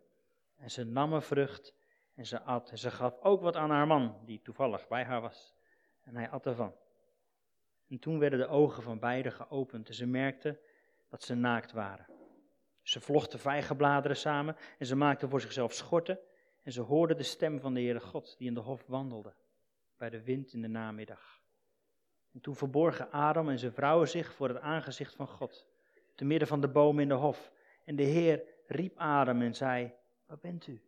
En 0.55 0.71
ze 0.71 0.83
nam 0.83 1.13
een 1.13 1.21
vrucht 1.21 1.73
en 2.15 2.25
ze 2.25 2.41
at. 2.41 2.69
En 2.71 2.77
ze 2.77 2.91
gaf 2.91 3.19
ook 3.21 3.41
wat 3.41 3.55
aan 3.55 3.69
haar 3.69 3.87
man, 3.87 4.17
die 4.25 4.41
toevallig 4.41 4.87
bij 4.87 5.03
haar 5.03 5.21
was. 5.21 5.53
En 6.03 6.15
hij 6.15 6.29
at 6.29 6.45
ervan. 6.45 6.75
En 7.89 7.99
toen 7.99 8.19
werden 8.19 8.39
de 8.39 8.47
ogen 8.47 8.83
van 8.83 8.99
beiden 8.99 9.31
geopend 9.31 9.87
en 9.87 9.93
ze 9.93 10.05
merkten 10.05 10.59
dat 11.09 11.23
ze 11.23 11.35
naakt 11.35 11.71
waren. 11.71 12.05
Ze 12.81 13.01
vlochten 13.01 13.39
vijgenbladeren 13.39 14.17
samen 14.17 14.55
en 14.77 14.85
ze 14.85 14.95
maakten 14.95 15.29
voor 15.29 15.41
zichzelf 15.41 15.73
schorten. 15.73 16.19
En 16.63 16.71
ze 16.71 16.81
hoorden 16.81 17.17
de 17.17 17.23
stem 17.23 17.59
van 17.59 17.73
de 17.73 17.79
Heere 17.79 17.99
God 17.99 18.35
die 18.37 18.47
in 18.47 18.53
de 18.53 18.59
hof 18.59 18.85
wandelde, 18.87 19.33
bij 19.97 20.09
de 20.09 20.23
wind 20.23 20.53
in 20.53 20.61
de 20.61 20.67
namiddag. 20.67 21.41
En 22.31 22.41
toen 22.41 22.55
verborgen 22.55 23.11
Adam 23.11 23.49
en 23.49 23.59
zijn 23.59 23.73
vrouwen 23.73 24.09
zich 24.09 24.33
voor 24.33 24.47
het 24.47 24.59
aangezicht 24.59 25.15
van 25.15 25.27
God, 25.27 25.67
te 26.15 26.25
midden 26.25 26.47
van 26.47 26.61
de 26.61 26.67
bomen 26.67 27.01
in 27.01 27.07
de 27.07 27.13
hof. 27.13 27.51
En 27.83 27.95
de 27.95 28.03
Heer 28.03 28.43
riep 28.67 28.97
Adam 28.97 29.41
en 29.41 29.55
zei, 29.55 29.93
waar 30.25 30.37
bent 30.37 30.67
u? 30.67 30.81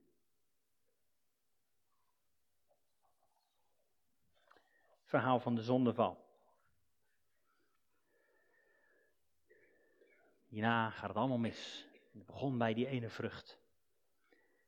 Verhaal 5.04 5.40
van 5.40 5.56
de 5.56 5.62
zondeval. 5.62 6.24
Hierna 10.48 10.90
gaat 10.90 11.08
het 11.08 11.18
allemaal 11.18 11.38
mis. 11.38 11.88
Het 12.14 12.26
begon 12.26 12.58
bij 12.58 12.74
die 12.74 12.88
ene 12.88 13.10
vrucht. 13.10 13.65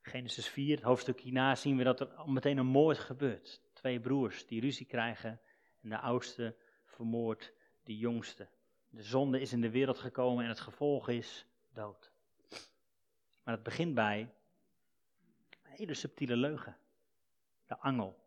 Genesis 0.08 0.48
4, 0.48 0.76
het 0.76 0.84
hoofdstuk 0.84 1.20
hierna, 1.20 1.56
zien 1.56 1.78
we 1.78 1.84
dat 1.84 2.00
er 2.00 2.10
meteen 2.26 2.58
een 2.58 2.66
moord 2.66 2.98
gebeurt. 2.98 3.62
Twee 3.74 4.00
broers 4.00 4.48
die 4.48 4.62
ruzie 4.62 4.86
krijgen 4.86 5.40
en 5.82 5.90
de 5.90 5.98
oudste 6.00 6.56
vermoordt 6.86 7.54
de 7.84 7.98
jongste. 7.98 8.48
De 8.90 9.04
zonde 9.04 9.40
is 9.40 9.54
in 9.54 9.62
de 9.62 9.70
wereld 9.70 9.98
gekomen 9.98 10.44
en 10.44 10.50
het 10.50 10.60
gevolg 10.60 11.10
is 11.10 11.46
dood. 11.74 12.12
Maar 13.44 13.54
het 13.54 13.64
begint 13.64 13.94
bij 13.94 14.20
een 15.64 15.72
hele 15.72 15.94
subtiele 15.94 16.36
leugen. 16.36 16.78
De 17.66 17.78
angel 17.78 18.20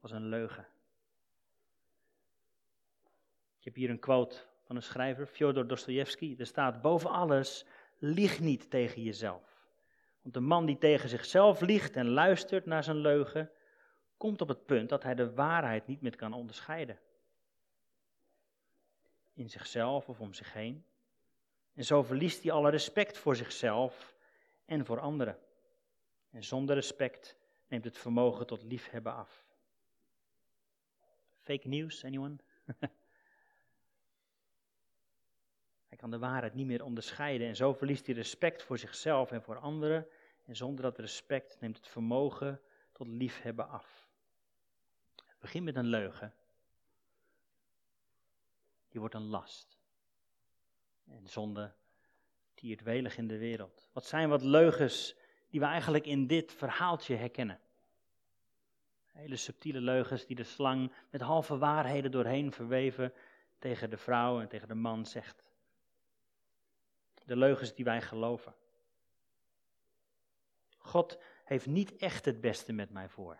was 0.00 0.10
een 0.10 0.28
leugen. 0.28 0.66
Ik 3.58 3.64
heb 3.64 3.74
hier 3.74 3.90
een 3.90 3.98
quote 3.98 4.36
van 4.64 4.76
een 4.76 4.82
schrijver, 4.82 5.26
Fyodor 5.26 5.66
Dostoevsky. 5.66 6.34
Er 6.38 6.46
staat 6.46 6.82
boven 6.82 7.10
alles 7.10 7.66
lieg 7.98 8.40
niet 8.40 8.70
tegen 8.70 9.02
jezelf. 9.02 9.55
Want 10.26 10.38
de 10.38 10.44
man 10.44 10.66
die 10.66 10.78
tegen 10.78 11.08
zichzelf 11.08 11.60
liegt 11.60 11.96
en 11.96 12.08
luistert 12.08 12.66
naar 12.66 12.84
zijn 12.84 12.96
leugen, 12.96 13.50
komt 14.16 14.40
op 14.40 14.48
het 14.48 14.66
punt 14.66 14.88
dat 14.88 15.02
hij 15.02 15.14
de 15.14 15.34
waarheid 15.34 15.86
niet 15.86 16.00
meer 16.00 16.16
kan 16.16 16.32
onderscheiden. 16.32 16.98
In 19.32 19.50
zichzelf 19.50 20.08
of 20.08 20.20
om 20.20 20.34
zich 20.34 20.52
heen. 20.52 20.84
En 21.74 21.84
zo 21.84 22.02
verliest 22.02 22.42
hij 22.42 22.52
alle 22.52 22.70
respect 22.70 23.18
voor 23.18 23.36
zichzelf 23.36 24.14
en 24.64 24.86
voor 24.86 25.00
anderen. 25.00 25.38
En 26.30 26.44
zonder 26.44 26.74
respect 26.74 27.36
neemt 27.68 27.84
het 27.84 27.98
vermogen 27.98 28.46
tot 28.46 28.62
liefhebben 28.62 29.14
af. 29.14 29.44
Fake 31.40 31.68
news, 31.68 32.04
anyone? 32.04 32.36
hij 35.88 35.96
kan 35.96 36.10
de 36.10 36.18
waarheid 36.18 36.54
niet 36.54 36.66
meer 36.66 36.84
onderscheiden 36.84 37.48
en 37.48 37.56
zo 37.56 37.72
verliest 37.72 38.06
hij 38.06 38.14
respect 38.14 38.62
voor 38.62 38.78
zichzelf 38.78 39.32
en 39.32 39.42
voor 39.42 39.58
anderen. 39.58 40.06
En 40.46 40.56
zonder 40.56 40.82
dat 40.82 40.98
respect 40.98 41.60
neemt 41.60 41.76
het 41.76 41.88
vermogen 41.88 42.60
tot 42.92 43.06
liefhebben 43.06 43.68
af. 43.68 44.08
Het 45.14 45.38
begint 45.40 45.64
met 45.64 45.76
een 45.76 45.86
leugen. 45.86 46.34
Die 48.88 49.00
wordt 49.00 49.14
een 49.14 49.28
last. 49.28 49.78
En 51.04 51.28
zonde 51.28 51.74
tiert 52.54 52.82
welig 52.82 53.16
in 53.16 53.28
de 53.28 53.38
wereld. 53.38 53.88
Wat 53.92 54.04
zijn 54.04 54.28
wat 54.28 54.42
leugens 54.42 55.16
die 55.48 55.60
we 55.60 55.66
eigenlijk 55.66 56.06
in 56.06 56.26
dit 56.26 56.52
verhaaltje 56.52 57.14
herkennen? 57.14 57.60
Hele 59.12 59.36
subtiele 59.36 59.80
leugens 59.80 60.26
die 60.26 60.36
de 60.36 60.44
slang 60.44 60.92
met 61.10 61.20
halve 61.20 61.58
waarheden 61.58 62.10
doorheen 62.10 62.52
verweven 62.52 63.12
tegen 63.58 63.90
de 63.90 63.96
vrouw 63.96 64.40
en 64.40 64.48
tegen 64.48 64.68
de 64.68 64.74
man 64.74 65.06
zegt. 65.06 65.44
De 67.24 67.36
leugens 67.36 67.74
die 67.74 67.84
wij 67.84 68.02
geloven. 68.02 68.54
God 70.86 71.18
heeft 71.44 71.66
niet 71.66 71.96
echt 71.96 72.24
het 72.24 72.40
beste 72.40 72.72
met 72.72 72.90
mij 72.90 73.08
voor. 73.08 73.38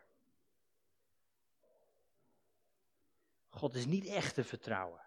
God 3.48 3.74
is 3.74 3.86
niet 3.86 4.06
echt 4.06 4.34
te 4.34 4.44
vertrouwen. 4.44 5.00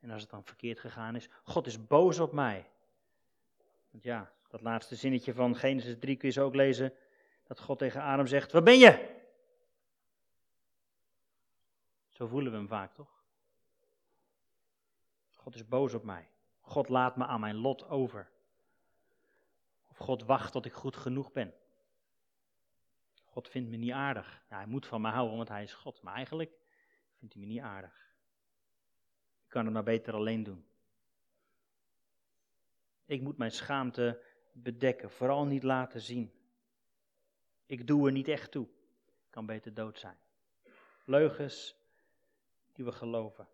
En 0.00 0.10
als 0.10 0.22
het 0.22 0.30
dan 0.30 0.44
verkeerd 0.44 0.78
gegaan 0.78 1.16
is, 1.16 1.28
God 1.42 1.66
is 1.66 1.86
boos 1.86 2.18
op 2.18 2.32
mij. 2.32 2.70
Want 3.90 4.02
ja, 4.02 4.32
dat 4.48 4.60
laatste 4.60 4.96
zinnetje 4.96 5.34
van 5.34 5.56
Genesis 5.56 5.98
3 5.98 6.16
kun 6.16 6.28
je 6.28 6.34
zo 6.34 6.44
ook 6.44 6.54
lezen 6.54 6.94
dat 7.46 7.60
God 7.60 7.78
tegen 7.78 8.02
Adam 8.02 8.26
zegt: 8.26 8.52
Waar 8.52 8.62
ben 8.62 8.78
je? 8.78 9.14
Zo 12.08 12.26
voelen 12.26 12.52
we 12.52 12.58
hem 12.58 12.68
vaak, 12.68 12.94
toch? 12.94 13.24
God 15.30 15.54
is 15.54 15.68
boos 15.68 15.94
op 15.94 16.04
mij. 16.04 16.28
God 16.60 16.88
laat 16.88 17.16
me 17.16 17.24
aan 17.26 17.40
mijn 17.40 17.56
lot 17.56 17.88
over. 17.88 18.30
God 19.96 20.22
wacht 20.22 20.52
tot 20.52 20.66
ik 20.66 20.72
goed 20.72 20.96
genoeg 20.96 21.32
ben. 21.32 21.54
God 23.24 23.48
vindt 23.48 23.70
me 23.70 23.76
niet 23.76 23.92
aardig. 23.92 24.44
Ja, 24.50 24.56
hij 24.56 24.66
moet 24.66 24.86
van 24.86 25.00
me 25.00 25.08
houden, 25.08 25.36
want 25.36 25.48
hij 25.48 25.62
is 25.62 25.74
God. 25.74 26.02
Maar 26.02 26.14
eigenlijk 26.14 26.52
vindt 27.18 27.34
hij 27.34 27.42
me 27.42 27.48
niet 27.48 27.60
aardig. 27.60 28.14
Ik 29.44 29.48
kan 29.48 29.64
het 29.64 29.74
maar 29.74 29.82
beter 29.82 30.14
alleen 30.14 30.42
doen. 30.42 30.66
Ik 33.04 33.20
moet 33.20 33.36
mijn 33.36 33.50
schaamte 33.50 34.22
bedekken, 34.52 35.10
vooral 35.10 35.46
niet 35.46 35.62
laten 35.62 36.00
zien. 36.00 36.32
Ik 37.66 37.86
doe 37.86 38.06
er 38.06 38.12
niet 38.12 38.28
echt 38.28 38.50
toe. 38.50 38.68
Ik 39.06 39.30
kan 39.30 39.46
beter 39.46 39.74
dood 39.74 39.98
zijn. 39.98 40.18
Leugens 41.04 41.76
die 42.72 42.84
we 42.84 42.92
geloven. 42.92 43.48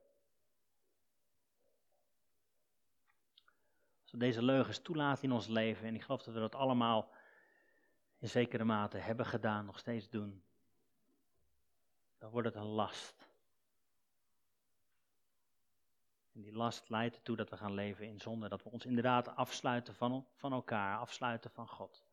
We 4.12 4.18
deze 4.18 4.42
leugens 4.42 4.78
toelaten 4.78 5.24
in 5.24 5.32
ons 5.32 5.46
leven, 5.46 5.86
en 5.86 5.94
ik 5.94 6.02
geloof 6.02 6.22
dat 6.22 6.34
we 6.34 6.40
dat 6.40 6.54
allemaal 6.54 7.10
in 8.18 8.28
zekere 8.28 8.64
mate 8.64 8.98
hebben 8.98 9.26
gedaan, 9.26 9.64
nog 9.64 9.78
steeds 9.78 10.08
doen, 10.08 10.42
dan 12.18 12.30
wordt 12.30 12.48
het 12.48 12.56
een 12.56 12.70
last. 12.70 13.28
En 16.32 16.40
die 16.42 16.52
last 16.52 16.88
leidt 16.88 17.16
ertoe 17.16 17.36
dat 17.36 17.50
we 17.50 17.56
gaan 17.56 17.74
leven 17.74 18.06
in 18.06 18.20
zonde, 18.20 18.48
dat 18.48 18.62
we 18.62 18.70
ons 18.70 18.86
inderdaad 18.86 19.36
afsluiten 19.36 19.94
van, 19.94 20.26
van 20.34 20.52
elkaar, 20.52 20.98
afsluiten 20.98 21.50
van 21.50 21.68
God. 21.68 22.04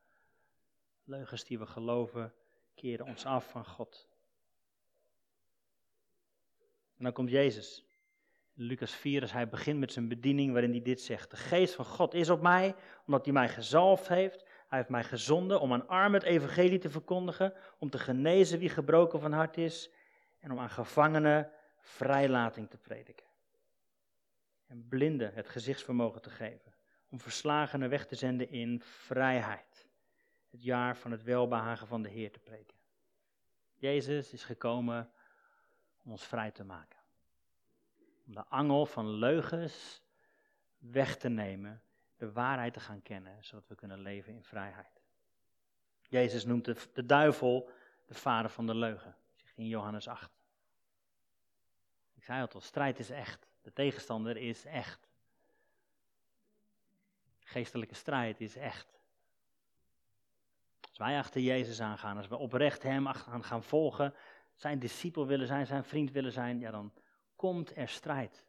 Leugens 1.03 1.43
die 1.43 1.59
we 1.59 1.65
geloven, 1.65 2.33
keren 2.75 3.05
ons 3.05 3.25
af 3.25 3.49
van 3.49 3.65
God. 3.65 4.07
En 6.97 7.03
dan 7.03 7.13
komt 7.13 7.29
Jezus. 7.29 7.88
Lucas 8.61 8.95
4, 8.95 9.21
als 9.21 9.31
hij 9.31 9.49
begint 9.49 9.79
met 9.79 9.91
zijn 9.91 10.07
bediening, 10.07 10.51
waarin 10.51 10.71
hij 10.71 10.81
dit 10.81 11.01
zegt. 11.01 11.31
De 11.31 11.37
geest 11.37 11.75
van 11.75 11.85
God 11.85 12.13
is 12.13 12.29
op 12.29 12.41
mij, 12.41 12.75
omdat 13.05 13.25
hij 13.25 13.33
mij 13.33 13.49
gezalfd 13.49 14.07
heeft. 14.07 14.43
Hij 14.67 14.77
heeft 14.77 14.89
mij 14.89 15.03
gezonden 15.03 15.59
om 15.59 15.73
aan 15.73 15.87
armen 15.87 16.19
het 16.19 16.29
evangelie 16.29 16.79
te 16.79 16.89
verkondigen, 16.89 17.53
om 17.77 17.89
te 17.89 17.99
genezen 17.99 18.59
wie 18.59 18.69
gebroken 18.69 19.19
van 19.19 19.31
hart 19.31 19.57
is, 19.57 19.89
en 20.39 20.51
om 20.51 20.59
aan 20.59 20.69
gevangenen 20.69 21.51
vrijlating 21.77 22.69
te 22.69 22.77
prediken. 22.77 23.25
En 24.67 24.87
blinden 24.87 25.33
het 25.33 25.49
gezichtsvermogen 25.49 26.21
te 26.21 26.29
geven, 26.29 26.73
om 27.09 27.19
verslagenen 27.19 27.89
weg 27.89 28.05
te 28.05 28.15
zenden 28.15 28.49
in 28.49 28.81
vrijheid 28.81 29.87
het 30.49 30.63
jaar 30.63 30.97
van 30.97 31.11
het 31.11 31.23
welbehagen 31.23 31.87
van 31.87 32.01
de 32.01 32.09
Heer 32.09 32.31
te 32.31 32.39
preken. 32.39 32.77
Jezus 33.75 34.33
is 34.33 34.43
gekomen 34.43 35.11
om 36.03 36.11
ons 36.11 36.23
vrij 36.23 36.51
te 36.51 36.63
maken. 36.63 36.98
Om 38.29 38.35
de 38.35 38.45
angel 38.45 38.85
van 38.85 39.09
leugens 39.09 40.01
weg 40.77 41.17
te 41.17 41.29
nemen, 41.29 41.81
de 42.17 42.31
waarheid 42.31 42.73
te 42.73 42.79
gaan 42.79 43.01
kennen, 43.01 43.43
zodat 43.43 43.67
we 43.67 43.75
kunnen 43.75 43.99
leven 43.99 44.33
in 44.33 44.43
vrijheid. 44.43 45.01
Jezus 46.07 46.45
noemt 46.45 46.65
de, 46.65 46.75
de 46.93 47.05
duivel 47.05 47.69
de 48.05 48.13
vader 48.13 48.51
van 48.51 48.65
de 48.65 48.75
leugen, 48.75 49.15
zegt 49.35 49.57
in 49.57 49.67
Johannes 49.67 50.07
8. 50.07 50.31
Ik 52.15 52.23
zei 52.23 52.41
het 52.41 52.53
al, 52.53 52.61
strijd 52.61 52.99
is 52.99 53.09
echt. 53.09 53.47
De 53.61 53.73
tegenstander 53.73 54.37
is 54.37 54.65
echt. 54.65 55.07
Geestelijke 57.39 57.95
strijd 57.95 58.41
is 58.41 58.55
echt 58.55 58.99
wij 60.99 61.17
achter 61.17 61.41
Jezus 61.41 61.81
aangaan, 61.81 62.17
als 62.17 62.27
we 62.27 62.37
oprecht 62.37 62.83
Hem 62.83 63.07
gaan 63.41 63.63
volgen, 63.63 64.13
zijn 64.55 64.79
discipel 64.79 65.27
willen 65.27 65.47
zijn, 65.47 65.65
zijn 65.65 65.83
vriend 65.83 66.11
willen 66.11 66.31
zijn, 66.31 66.59
ja 66.59 66.71
dan 66.71 66.91
komt 67.39 67.77
er 67.77 67.89
strijd. 67.89 68.45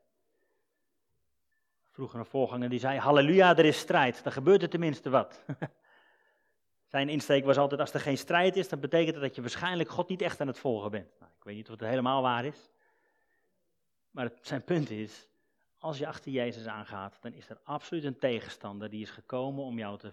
Vroeger 1.91 2.19
een 2.19 2.27
voorganger 2.27 2.69
die 2.69 2.79
zei, 2.79 2.99
halleluja, 2.99 3.57
er 3.57 3.65
is 3.65 3.79
strijd, 3.79 4.23
dan 4.23 4.33
gebeurt 4.33 4.63
er 4.63 4.69
tenminste 4.69 5.11
wat. 5.11 5.45
Zijn 6.95 7.09
insteek 7.09 7.45
was 7.45 7.57
altijd, 7.57 7.81
als 7.81 7.93
er 7.93 8.01
geen 8.01 8.19
strijd 8.19 8.57
is, 8.57 8.69
dan 8.69 8.81
betekent 8.81 9.13
dat 9.15 9.23
dat 9.23 9.35
je 9.35 9.41
waarschijnlijk 9.41 9.89
God 9.89 10.09
niet 10.09 10.23
echt 10.23 10.41
aan 10.41 10.47
het 10.47 10.59
volgen 10.59 10.91
bent. 10.91 11.19
Nou, 11.19 11.33
ik 11.39 11.45
weet 11.45 11.57
niet 11.57 11.71
of 11.71 11.81
het 11.81 11.89
helemaal 11.89 12.23
waar 12.23 12.45
is. 12.45 12.71
Maar 14.11 14.25
het, 14.25 14.39
zijn 14.43 14.65
punt 14.65 14.91
is, 14.91 15.29
als 15.79 15.99
je 15.99 16.07
achter 16.07 16.33
Jezus 16.33 16.67
aangaat, 16.67 17.19
dan 17.21 17.33
is 17.33 17.49
er 17.49 17.61
absoluut 17.63 18.05
een 18.05 18.19
tegenstander 18.19 18.91
die 18.91 19.03
is 19.03 19.11
gekomen 19.11 19.65
om 19.65 19.79
jou 19.79 19.99
te 19.99 20.13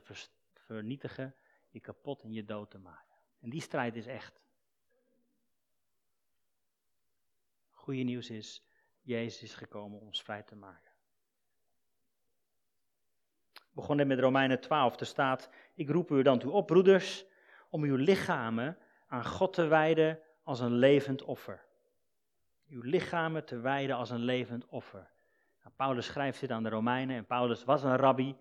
vernietigen 0.54 1.36
je 1.70 1.80
kapot 1.80 2.24
en 2.24 2.34
je 2.34 2.46
dood 2.46 2.70
te 2.70 2.78
maken. 2.78 3.16
En 3.40 3.50
die 3.50 3.62
strijd 3.62 3.96
is 3.96 4.06
echt. 4.06 4.42
Goede 7.72 8.02
nieuws 8.02 8.30
is, 8.30 8.67
Jezus 9.08 9.44
is 9.44 9.54
gekomen 9.54 10.00
om 10.00 10.06
ons 10.06 10.22
vrij 10.22 10.44
te 10.44 10.56
maken. 10.56 10.92
We 13.54 13.74
begonnen 13.74 14.08
met 14.08 14.20
Romeinen 14.20 14.60
12. 14.60 15.00
Er 15.00 15.06
staat, 15.06 15.50
ik 15.74 15.90
roep 15.90 16.12
u 16.12 16.22
dan 16.22 16.40
toe 16.40 16.52
op, 16.52 16.68
broeders, 16.68 17.26
om 17.70 17.84
uw 17.84 17.96
lichamen 17.96 18.78
aan 19.08 19.26
God 19.26 19.54
te 19.54 19.66
wijden 19.66 20.20
als 20.44 20.60
een 20.60 20.74
levend 20.74 21.24
offer. 21.24 21.66
Uw 22.70 22.82
lichamen 22.82 23.46
te 23.46 23.60
wijden 23.60 23.96
als 23.96 24.10
een 24.10 24.24
levend 24.24 24.66
offer. 24.66 25.10
Nou, 25.60 25.74
Paulus 25.76 26.06
schrijft 26.06 26.40
dit 26.40 26.52
aan 26.52 26.64
de 26.64 26.70
Romeinen 26.70 27.16
en 27.16 27.26
Paulus 27.26 27.64
was 27.64 27.84
een 27.84 27.98
rabbi 27.98 28.38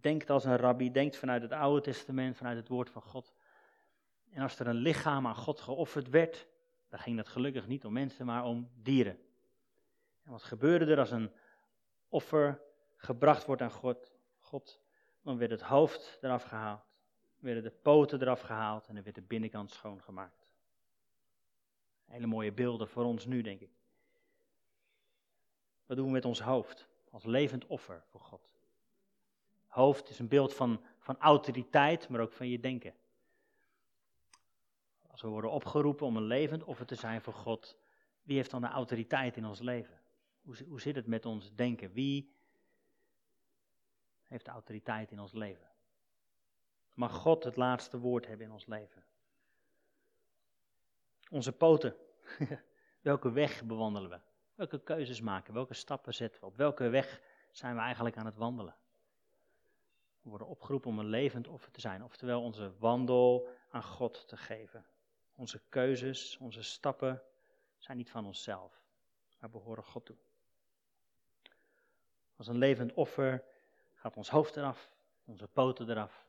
denkt 0.00 0.30
als 0.30 0.44
een 0.44 0.56
rabbi, 0.56 0.92
denkt 0.92 1.16
vanuit 1.16 1.42
het 1.42 1.52
Oude 1.52 1.80
Testament, 1.80 2.36
vanuit 2.36 2.56
het 2.56 2.68
woord 2.68 2.90
van 2.90 3.02
God. 3.02 3.34
En 4.30 4.42
als 4.42 4.58
er 4.58 4.66
een 4.66 4.74
lichaam 4.74 5.26
aan 5.26 5.36
God 5.36 5.60
geofferd 5.60 6.08
werd, 6.08 6.46
dan 6.88 6.98
ging 6.98 7.16
dat 7.16 7.28
gelukkig 7.28 7.66
niet 7.66 7.84
om 7.84 7.92
mensen, 7.92 8.26
maar 8.26 8.44
om 8.44 8.68
dieren. 8.82 9.18
Wat 10.30 10.42
gebeurde 10.42 10.84
er 10.84 10.98
als 10.98 11.10
een 11.10 11.32
offer 12.08 12.62
gebracht 12.96 13.44
wordt 13.44 13.62
aan 13.62 13.70
God? 13.70 14.12
God 14.38 14.80
dan 15.22 15.38
werd 15.38 15.50
het 15.50 15.60
hoofd 15.60 16.18
eraf 16.20 16.42
gehaald, 16.42 16.82
werden 17.38 17.62
de 17.62 17.70
poten 17.70 18.22
eraf 18.22 18.40
gehaald 18.40 18.86
en 18.86 18.94
dan 18.94 19.02
werd 19.02 19.14
de 19.14 19.22
binnenkant 19.22 19.70
schoongemaakt. 19.70 20.46
Hele 22.04 22.26
mooie 22.26 22.52
beelden 22.52 22.88
voor 22.88 23.04
ons 23.04 23.26
nu, 23.26 23.42
denk 23.42 23.60
ik. 23.60 23.70
Wat 25.86 25.96
doen 25.96 26.06
we 26.06 26.12
met 26.12 26.24
ons 26.24 26.40
hoofd 26.40 26.88
als 27.10 27.24
levend 27.24 27.66
offer 27.66 28.02
voor 28.08 28.20
God? 28.20 28.50
Hoofd 29.66 30.08
is 30.08 30.18
een 30.18 30.28
beeld 30.28 30.54
van, 30.54 30.84
van 30.98 31.18
autoriteit, 31.18 32.08
maar 32.08 32.20
ook 32.20 32.32
van 32.32 32.48
je 32.48 32.60
denken. 32.60 32.94
Als 35.06 35.22
we 35.22 35.28
worden 35.28 35.50
opgeroepen 35.50 36.06
om 36.06 36.16
een 36.16 36.22
levend 36.22 36.64
offer 36.64 36.86
te 36.86 36.94
zijn 36.94 37.22
voor 37.22 37.34
God, 37.34 37.78
wie 38.22 38.36
heeft 38.36 38.50
dan 38.50 38.60
de 38.60 38.68
autoriteit 38.68 39.36
in 39.36 39.46
ons 39.46 39.60
leven? 39.60 39.99
Hoe, 40.42 40.80
zit 40.80 40.94
het 40.94 41.06
met 41.06 41.26
ons 41.26 41.54
denken? 41.54 41.92
Wie, 41.92 42.34
heeft 44.30 44.44
de 44.44 44.50
autoriteit 44.50 45.10
in 45.10 45.20
ons 45.20 45.32
leven. 45.32 45.68
Mag 46.94 47.12
God 47.12 47.44
het 47.44 47.56
laatste 47.56 47.98
woord 47.98 48.26
hebben 48.26 48.46
in 48.46 48.52
ons 48.52 48.66
leven. 48.66 49.04
Onze 51.30 51.52
poten. 51.52 51.96
Welke 53.00 53.30
weg 53.30 53.64
bewandelen 53.64 54.10
we? 54.10 54.20
Welke 54.54 54.82
keuzes 54.82 55.20
maken? 55.20 55.54
Welke 55.54 55.74
stappen 55.74 56.14
zetten 56.14 56.40
we? 56.40 56.46
Op 56.46 56.56
welke 56.56 56.88
weg 56.88 57.20
zijn 57.50 57.74
we 57.74 57.80
eigenlijk 57.80 58.16
aan 58.16 58.26
het 58.26 58.36
wandelen? 58.36 58.76
We 60.22 60.28
worden 60.28 60.46
opgeroepen 60.46 60.90
om 60.90 60.98
een 60.98 61.06
levend 61.06 61.48
offer 61.48 61.70
te 61.70 61.80
zijn, 61.80 62.04
oftewel 62.04 62.42
onze 62.42 62.72
wandel 62.78 63.48
aan 63.70 63.82
God 63.82 64.28
te 64.28 64.36
geven. 64.36 64.86
Onze 65.34 65.62
keuzes, 65.68 66.36
onze 66.36 66.62
stappen 66.62 67.22
zijn 67.78 67.96
niet 67.96 68.10
van 68.10 68.26
onszelf, 68.26 68.84
maar 69.38 69.50
behoren 69.50 69.84
God 69.84 70.04
toe. 70.04 70.16
Als 72.40 72.48
een 72.48 72.58
levend 72.58 72.92
offer 72.94 73.44
gaat 73.94 74.16
ons 74.16 74.28
hoofd 74.28 74.56
eraf, 74.56 74.90
onze 75.24 75.46
poten 75.46 75.90
eraf 75.90 76.26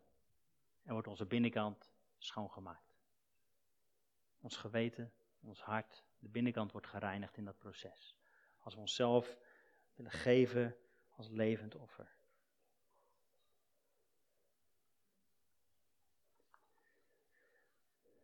en 0.84 0.94
wordt 0.94 1.08
onze 1.08 1.26
binnenkant 1.26 1.92
schoongemaakt. 2.18 2.96
Ons 4.42 4.58
geweten, 4.58 5.12
ons 5.42 5.62
hart, 5.62 6.04
de 6.20 6.30
binnenkant 6.30 6.72
wordt 6.72 6.88
gereinigd 6.88 7.38
in 7.38 7.46
dat 7.46 7.58
proces. 7.58 8.16
Als 8.60 8.74
we 8.74 8.80
onszelf 8.80 9.38
willen 9.96 10.12
geven 10.12 10.76
als 11.16 11.28
levend 11.28 11.76
offer. 11.76 12.08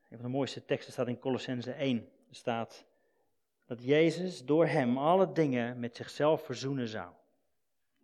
Een 0.09 0.17
van 0.17 0.21
de 0.21 0.37
mooiste 0.37 0.65
teksten 0.65 0.93
staat 0.93 1.07
in 1.07 1.19
Colossense 1.19 1.71
1. 1.71 1.97
Er 2.29 2.35
staat 2.35 2.85
dat 3.65 3.83
Jezus 3.83 4.45
door 4.45 4.65
hem 4.65 4.97
alle 4.97 5.31
dingen 5.31 5.79
met 5.79 5.95
zichzelf 5.95 6.45
verzoenen 6.45 6.87
zou. 6.87 7.16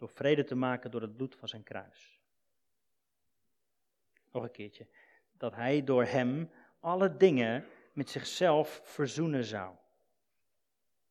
Door 0.03 0.11
vrede 0.11 0.43
te 0.43 0.55
maken 0.55 0.91
door 0.91 1.01
het 1.01 1.15
bloed 1.15 1.35
van 1.35 1.47
zijn 1.47 1.63
kruis. 1.63 2.19
Nog 4.31 4.43
een 4.43 4.51
keertje. 4.51 4.87
Dat 5.31 5.55
hij 5.55 5.83
door 5.83 6.05
hem 6.05 6.51
alle 6.79 7.17
dingen 7.17 7.65
met 7.93 8.09
zichzelf 8.09 8.81
verzoenen 8.83 9.43
zou. 9.43 9.75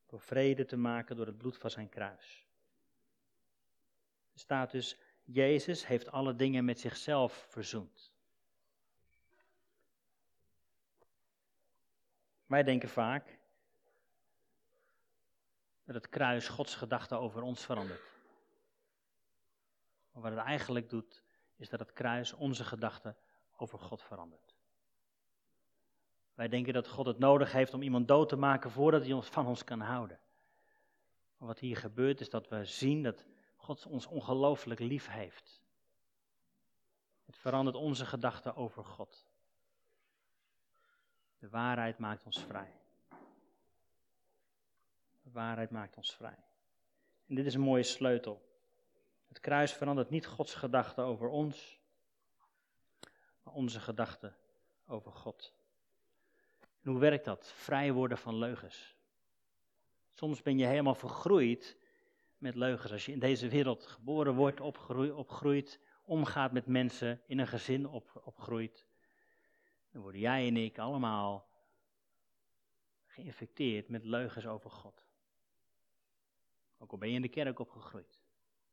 Door 0.06 0.20
vrede 0.20 0.64
te 0.64 0.76
maken 0.76 1.16
door 1.16 1.26
het 1.26 1.38
bloed 1.38 1.58
van 1.58 1.70
zijn 1.70 1.88
kruis. 1.88 2.46
Er 4.32 4.40
staat 4.40 4.70
dus, 4.70 4.99
Jezus 5.25 5.87
heeft 5.87 6.11
alle 6.11 6.37
dingen 6.37 6.64
met 6.64 6.80
zichzelf 6.80 7.46
verzoend. 7.49 8.12
Wij 12.46 12.62
denken 12.62 12.88
vaak 12.88 13.38
dat 15.84 15.94
het 15.94 16.08
kruis 16.08 16.49
Gods 16.49 16.75
gedachten 16.75 17.18
over 17.18 17.42
ons 17.42 17.64
verandert. 17.64 18.12
Maar 20.12 20.23
wat 20.23 20.33
het 20.33 20.40
eigenlijk 20.40 20.90
doet, 20.90 21.23
is 21.57 21.69
dat 21.69 21.81
het 21.81 21.92
kruis 21.92 22.33
onze 22.33 22.64
gedachten 22.64 23.16
over 23.57 23.78
God 23.78 24.02
verandert. 24.02 24.54
Wij 26.35 26.49
denken 26.49 26.73
dat 26.73 26.88
God 26.88 27.07
het 27.07 27.19
nodig 27.19 27.52
heeft 27.52 27.75
om 27.75 27.83
iemand 27.83 28.09
dood 28.09 28.28
te 28.28 28.37
maken 28.37 28.71
voordat 28.71 29.02
hij 29.02 29.12
ons 29.12 29.28
van 29.28 29.47
ons 29.47 29.64
kan 29.64 29.81
houden. 29.81 30.21
Maar 31.37 31.49
wat 31.49 31.59
hier 31.59 31.76
gebeurt 31.76 32.21
is 32.21 32.31
dat 32.31 32.49
we 32.49 32.64
zien 32.64 33.02
dat 33.02 33.26
God 33.57 33.87
ons 33.87 34.07
ongelooflijk 34.07 34.81
lief 34.81 35.09
heeft. 35.09 35.62
Het 37.25 37.37
verandert 37.37 37.76
onze 37.76 38.07
gedachten 38.07 38.57
over 38.57 38.85
God. 38.85 39.26
De 41.38 41.49
waarheid 41.49 41.99
maakt 41.99 42.25
ons 42.25 42.45
vrij. 42.45 42.73
De 45.23 45.30
waarheid 45.30 45.71
maakt 45.71 45.97
ons 45.97 46.15
vrij. 46.15 46.45
En 47.26 47.34
dit 47.34 47.47
is 47.47 47.54
een 47.54 47.60
mooie 47.60 47.82
sleutel. 47.82 48.51
Het 49.32 49.40
kruis 49.40 49.73
verandert 49.73 50.10
niet 50.10 50.26
Gods 50.26 50.54
gedachten 50.54 51.04
over 51.04 51.28
ons, 51.28 51.80
maar 53.42 53.54
onze 53.54 53.80
gedachten 53.80 54.36
over 54.86 55.12
God. 55.12 55.54
En 56.60 56.90
hoe 56.90 57.00
werkt 57.00 57.25
dat? 57.25 57.52
Vrij 57.52 57.92
worden 57.92 58.18
van 58.18 58.36
leugens. 58.36 58.97
Soms 60.08 60.42
ben 60.42 60.58
je 60.58 60.66
helemaal 60.66 60.95
vergroeid 60.95 61.76
met 62.38 62.54
leugens. 62.54 62.92
Als 62.92 63.06
je 63.06 63.12
in 63.12 63.18
deze 63.18 63.49
wereld 63.49 63.86
geboren 63.86 64.34
wordt, 64.34 64.60
opgroeit, 64.60 65.12
opgroeit 65.12 65.80
omgaat 66.04 66.52
met 66.52 66.66
mensen, 66.66 67.23
in 67.26 67.38
een 67.38 67.47
gezin 67.47 67.88
op, 67.88 68.21
opgroeit, 68.25 68.86
dan 69.90 70.02
worden 70.02 70.21
jij 70.21 70.47
en 70.47 70.56
ik 70.56 70.78
allemaal 70.78 71.49
geïnfecteerd 73.06 73.88
met 73.88 74.04
leugens 74.04 74.47
over 74.47 74.71
God. 74.71 75.06
Ook 76.78 76.92
al 76.92 76.99
ben 76.99 77.08
je 77.08 77.14
in 77.14 77.23
de 77.23 77.28
kerk 77.28 77.58
opgegroeid. 77.58 78.22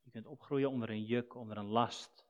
Je 0.10 0.15
kunt 0.15 0.28
opgroeien 0.28 0.69
onder 0.69 0.89
een 0.89 1.04
juk, 1.04 1.36
onder 1.36 1.58
een 1.58 1.65
last 1.65 2.26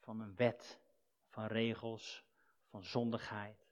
van 0.00 0.20
een 0.20 0.36
wet, 0.36 0.80
van 1.28 1.46
regels, 1.46 2.24
van 2.70 2.84
zondigheid. 2.84 3.66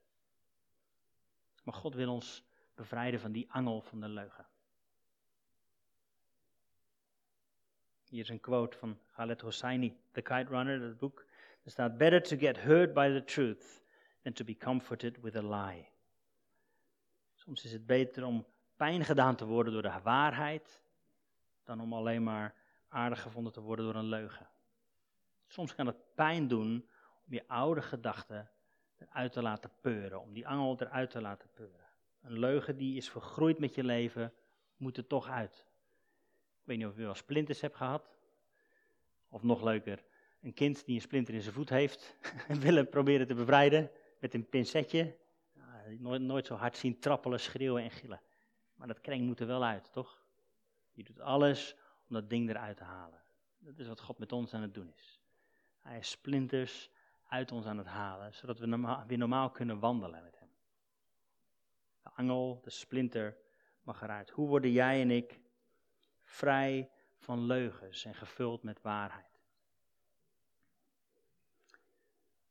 Maar 1.62 1.74
God 1.74 1.94
wil 1.94 2.12
ons 2.12 2.44
bevrijden 2.74 3.20
van 3.20 3.33
die 3.33 3.52
angel 3.52 3.80
van 3.80 4.00
de 4.00 4.09
leugen. 4.09 4.46
Hier 8.09 8.22
is 8.22 8.28
een 8.28 8.40
quote 8.40 8.78
van 8.78 8.98
Khaled 9.12 9.40
Hosseini, 9.40 9.96
The 10.12 10.22
Kite 10.22 10.48
Runner, 10.48 10.80
dat 10.80 10.98
boek. 10.98 11.26
Er 11.62 11.70
staat: 11.70 11.98
Better 11.98 12.22
to 12.22 12.37
get 12.37 12.59
hurt 12.59 12.94
by 12.94 13.09
the 13.09 13.24
truth 13.24 13.83
than 14.22 14.33
to 14.33 14.44
be 14.44 14.57
comforted 14.57 15.20
with 15.20 15.37
a 15.37 15.42
lie. 15.42 15.88
Soms 17.35 17.64
is 17.64 17.72
het 17.72 17.87
beter 17.87 18.24
om 18.24 18.46
pijn 18.76 19.04
gedaan 19.04 19.37
te 19.37 19.46
worden 19.46 19.72
door 19.72 19.83
de 19.83 20.00
waarheid, 20.02 20.83
dan 21.64 21.80
om 21.80 21.92
alleen 21.92 22.22
maar 22.22 22.62
aardig 22.94 23.22
gevonden 23.22 23.52
te 23.52 23.61
worden 23.61 23.85
door 23.85 23.94
een 23.94 24.09
leugen. 24.09 24.48
Soms 25.46 25.74
kan 25.74 25.87
het 25.87 26.14
pijn 26.14 26.48
doen 26.48 26.88
om 27.26 27.33
je 27.33 27.48
oude 27.48 27.83
gedachten 27.83 28.50
eruit 28.98 29.33
te 29.33 29.42
laten 29.42 29.70
peuren, 29.80 30.20
om 30.20 30.33
die 30.33 30.48
angel 30.48 30.76
eruit 30.80 31.11
te 31.11 31.20
laten 31.20 31.48
peuren. 31.54 31.87
Een 32.22 32.38
leugen 32.38 32.76
die 32.76 32.96
is 32.96 33.11
vergroeid 33.11 33.59
met 33.59 33.74
je 33.74 33.85
leven, 33.85 34.33
moet 34.76 34.96
er 34.96 35.07
toch 35.07 35.28
uit. 35.28 35.66
Ik 36.61 36.64
weet 36.64 36.78
niet 36.78 36.87
of 36.87 36.98
u 36.98 37.02
wel 37.02 37.14
splinters 37.14 37.61
hebt 37.61 37.76
gehad. 37.76 38.11
Of 39.28 39.42
nog 39.42 39.62
leuker, 39.62 40.04
een 40.40 40.54
kind 40.54 40.85
die 40.85 40.94
een 40.94 41.00
splinter 41.00 41.35
in 41.35 41.40
zijn 41.40 41.54
voet 41.54 41.68
heeft 41.68 42.16
en 42.48 42.61
wil 42.70 42.87
proberen 42.87 43.26
te 43.26 43.35
bevrijden 43.35 43.90
met 44.18 44.35
een 44.35 44.48
pincetje. 44.48 45.16
nooit, 45.98 46.22
nooit 46.22 46.46
zo 46.46 46.54
hard 46.54 46.76
zien 46.76 46.98
trappelen, 46.98 47.40
schreeuwen 47.40 47.83
en 47.83 47.90
gillen. 47.90 48.20
Maar 48.74 48.87
dat 48.87 49.00
kring 49.00 49.26
moet 49.26 49.40
er 49.40 49.46
wel 49.46 49.64
uit, 49.64 49.92
toch? 49.92 50.22
Je 50.92 51.04
doet 51.04 51.20
alles 51.20 51.76
dat 52.14 52.31
ding 52.31 52.48
eruit 52.48 52.77
te 52.77 52.85
halen. 52.85 53.22
Dat 53.59 53.79
is 53.79 53.87
wat 53.87 54.00
God 54.00 54.18
met 54.18 54.33
ons 54.33 54.55
aan 54.55 54.62
het 54.62 54.74
doen 54.74 54.92
is. 54.96 55.20
Hij 55.81 55.98
is 55.98 56.11
splinters 56.11 56.90
uit 57.29 57.53
ons 57.53 57.66
aan 57.66 57.79
het 57.79 57.87
halen, 57.87 58.35
zodat 58.35 58.59
we 58.59 59.03
weer 59.07 59.18
normaal 59.18 59.50
kunnen 59.50 59.79
wandelen 59.79 60.22
met 60.22 60.38
hem. 60.38 60.48
De 62.03 62.11
angel, 62.11 62.61
de 62.62 62.70
splinter 62.70 63.37
mag 63.83 64.03
eruit. 64.03 64.31
Hoe 64.31 64.48
worden 64.48 64.70
jij 64.70 65.00
en 65.00 65.11
ik 65.11 65.40
vrij 66.22 66.90
van 67.16 67.40
leugens 67.40 68.05
en 68.05 68.14
gevuld 68.14 68.62
met 68.62 68.83
waarheid? 68.83 69.40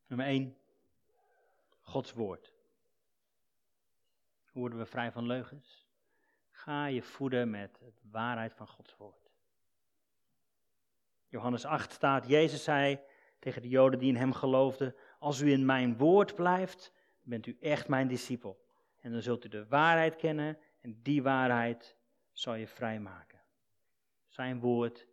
Nummer 0.08 0.28
1. 0.28 0.58
Gods 1.82 2.13
woord. 2.13 2.54
Hoe 4.52 4.62
worden 4.62 4.80
we 4.80 4.86
vrij 4.86 5.12
van 5.12 5.26
leugens? 5.26 5.88
Ga 6.52 6.86
je 6.86 7.02
voeden 7.02 7.49
met 7.49 7.78
de 7.80 7.93
waarheid 8.02 8.54
van 8.54 8.67
Gods 8.67 8.95
woord. 8.95 9.22
Johannes 11.34 11.65
8 11.65 11.91
staat, 11.91 12.28
Jezus 12.28 12.63
zei 12.63 13.00
tegen 13.39 13.62
de 13.62 13.67
Joden 13.67 14.00
die 14.00 14.10
in 14.10 14.15
hem 14.15 14.34
geloofden, 14.34 14.96
als 15.19 15.41
u 15.41 15.52
in 15.52 15.65
mijn 15.65 15.98
woord 15.98 16.36
blijft, 16.36 16.93
bent 17.22 17.46
u 17.46 17.58
echt 17.60 17.88
mijn 17.88 18.08
discipel. 18.08 18.65
En 19.00 19.12
dan 19.12 19.22
zult 19.22 19.46
u 19.46 19.50
de 19.50 19.67
waarheid 19.67 20.15
kennen 20.15 20.58
en 20.82 21.00
die 21.02 21.24
waarheid 21.24 21.96
zal 22.32 22.54
je 22.54 22.67
vrijmaken. 22.67 23.41
Zijn 24.28 24.60
woord 24.60 25.08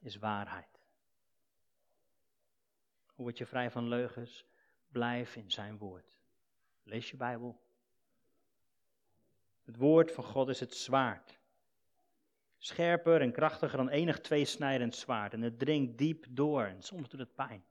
is 0.00 0.16
waarheid. 0.16 0.80
Hoe 3.06 3.24
word 3.24 3.38
je 3.38 3.46
vrij 3.46 3.70
van 3.70 3.88
leugens? 3.88 4.46
Blijf 4.88 5.36
in 5.36 5.50
zijn 5.50 5.78
woord. 5.78 6.18
Lees 6.82 7.10
je 7.10 7.16
Bijbel. 7.16 7.60
Het 9.64 9.76
woord 9.76 10.12
van 10.12 10.24
God 10.24 10.48
is 10.48 10.60
het 10.60 10.74
zwaard. 10.74 11.38
Scherper 12.64 13.20
en 13.20 13.32
krachtiger 13.32 13.76
dan 13.76 13.88
enig 13.88 14.20
tweesnijdend 14.20 14.94
zwaard. 14.94 15.32
En 15.32 15.42
het 15.42 15.58
dringt 15.58 15.98
diep 15.98 16.26
door 16.30 16.64
en 16.64 16.82
soms 16.82 17.08
doet 17.08 17.20
het 17.20 17.34
pijn. 17.34 17.64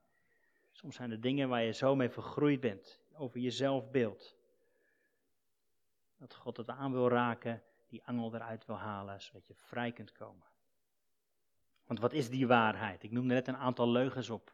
Soms 0.71 0.95
zijn 0.95 1.11
er 1.11 1.21
dingen 1.21 1.49
waar 1.49 1.63
je 1.63 1.71
zo 1.71 1.95
mee 1.95 2.09
vergroeid 2.09 2.59
bent, 2.59 2.99
over 3.13 3.39
je 3.39 3.51
zelfbeeld. 3.51 4.37
Dat 6.17 6.33
God 6.33 6.57
het 6.57 6.69
aan 6.69 6.91
wil 6.91 7.09
raken, 7.09 7.63
die 7.87 8.03
angel 8.05 8.35
eruit 8.35 8.65
wil 8.65 8.77
halen, 8.77 9.21
zodat 9.21 9.47
je 9.47 9.53
vrij 9.55 9.91
kunt 9.91 10.11
komen. 10.11 10.47
Want 11.85 11.99
wat 11.99 12.13
is 12.13 12.29
die 12.29 12.47
waarheid? 12.47 13.03
Ik 13.03 13.11
noemde 13.11 13.33
net 13.33 13.47
een 13.47 13.57
aantal 13.57 13.89
leugens 13.89 14.29
op, 14.29 14.53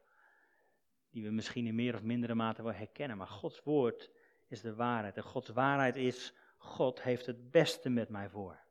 die 1.09 1.23
we 1.23 1.29
misschien 1.29 1.65
in 1.65 1.75
meer 1.75 1.95
of 1.95 2.03
mindere 2.03 2.35
mate 2.35 2.63
wel 2.63 2.73
herkennen. 2.73 3.17
Maar 3.17 3.27
Gods 3.27 3.63
woord 3.63 4.09
is 4.47 4.61
de 4.61 4.75
waarheid. 4.75 5.17
En 5.17 5.23
Gods 5.23 5.49
waarheid 5.49 5.95
is, 5.95 6.33
God 6.57 7.01
heeft 7.01 7.25
het 7.25 7.51
beste 7.51 7.89
met 7.89 8.09
mij 8.09 8.29
voor. 8.29 8.67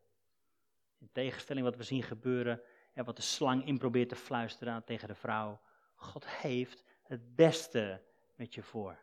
In 0.98 1.08
tegenstelling 1.12 1.66
wat 1.66 1.76
we 1.76 1.82
zien 1.82 2.02
gebeuren 2.02 2.62
En 2.98 3.04
wat 3.04 3.16
de 3.16 3.22
slang 3.22 3.66
in 3.66 3.78
probeert 3.78 4.08
te 4.08 4.16
fluisteren 4.16 4.84
tegen 4.84 5.08
de 5.08 5.14
vrouw. 5.14 5.60
God 5.94 6.26
heeft 6.26 6.84
het 7.02 7.36
beste 7.36 8.02
met 8.34 8.54
je 8.54 8.62
voor. 8.62 8.98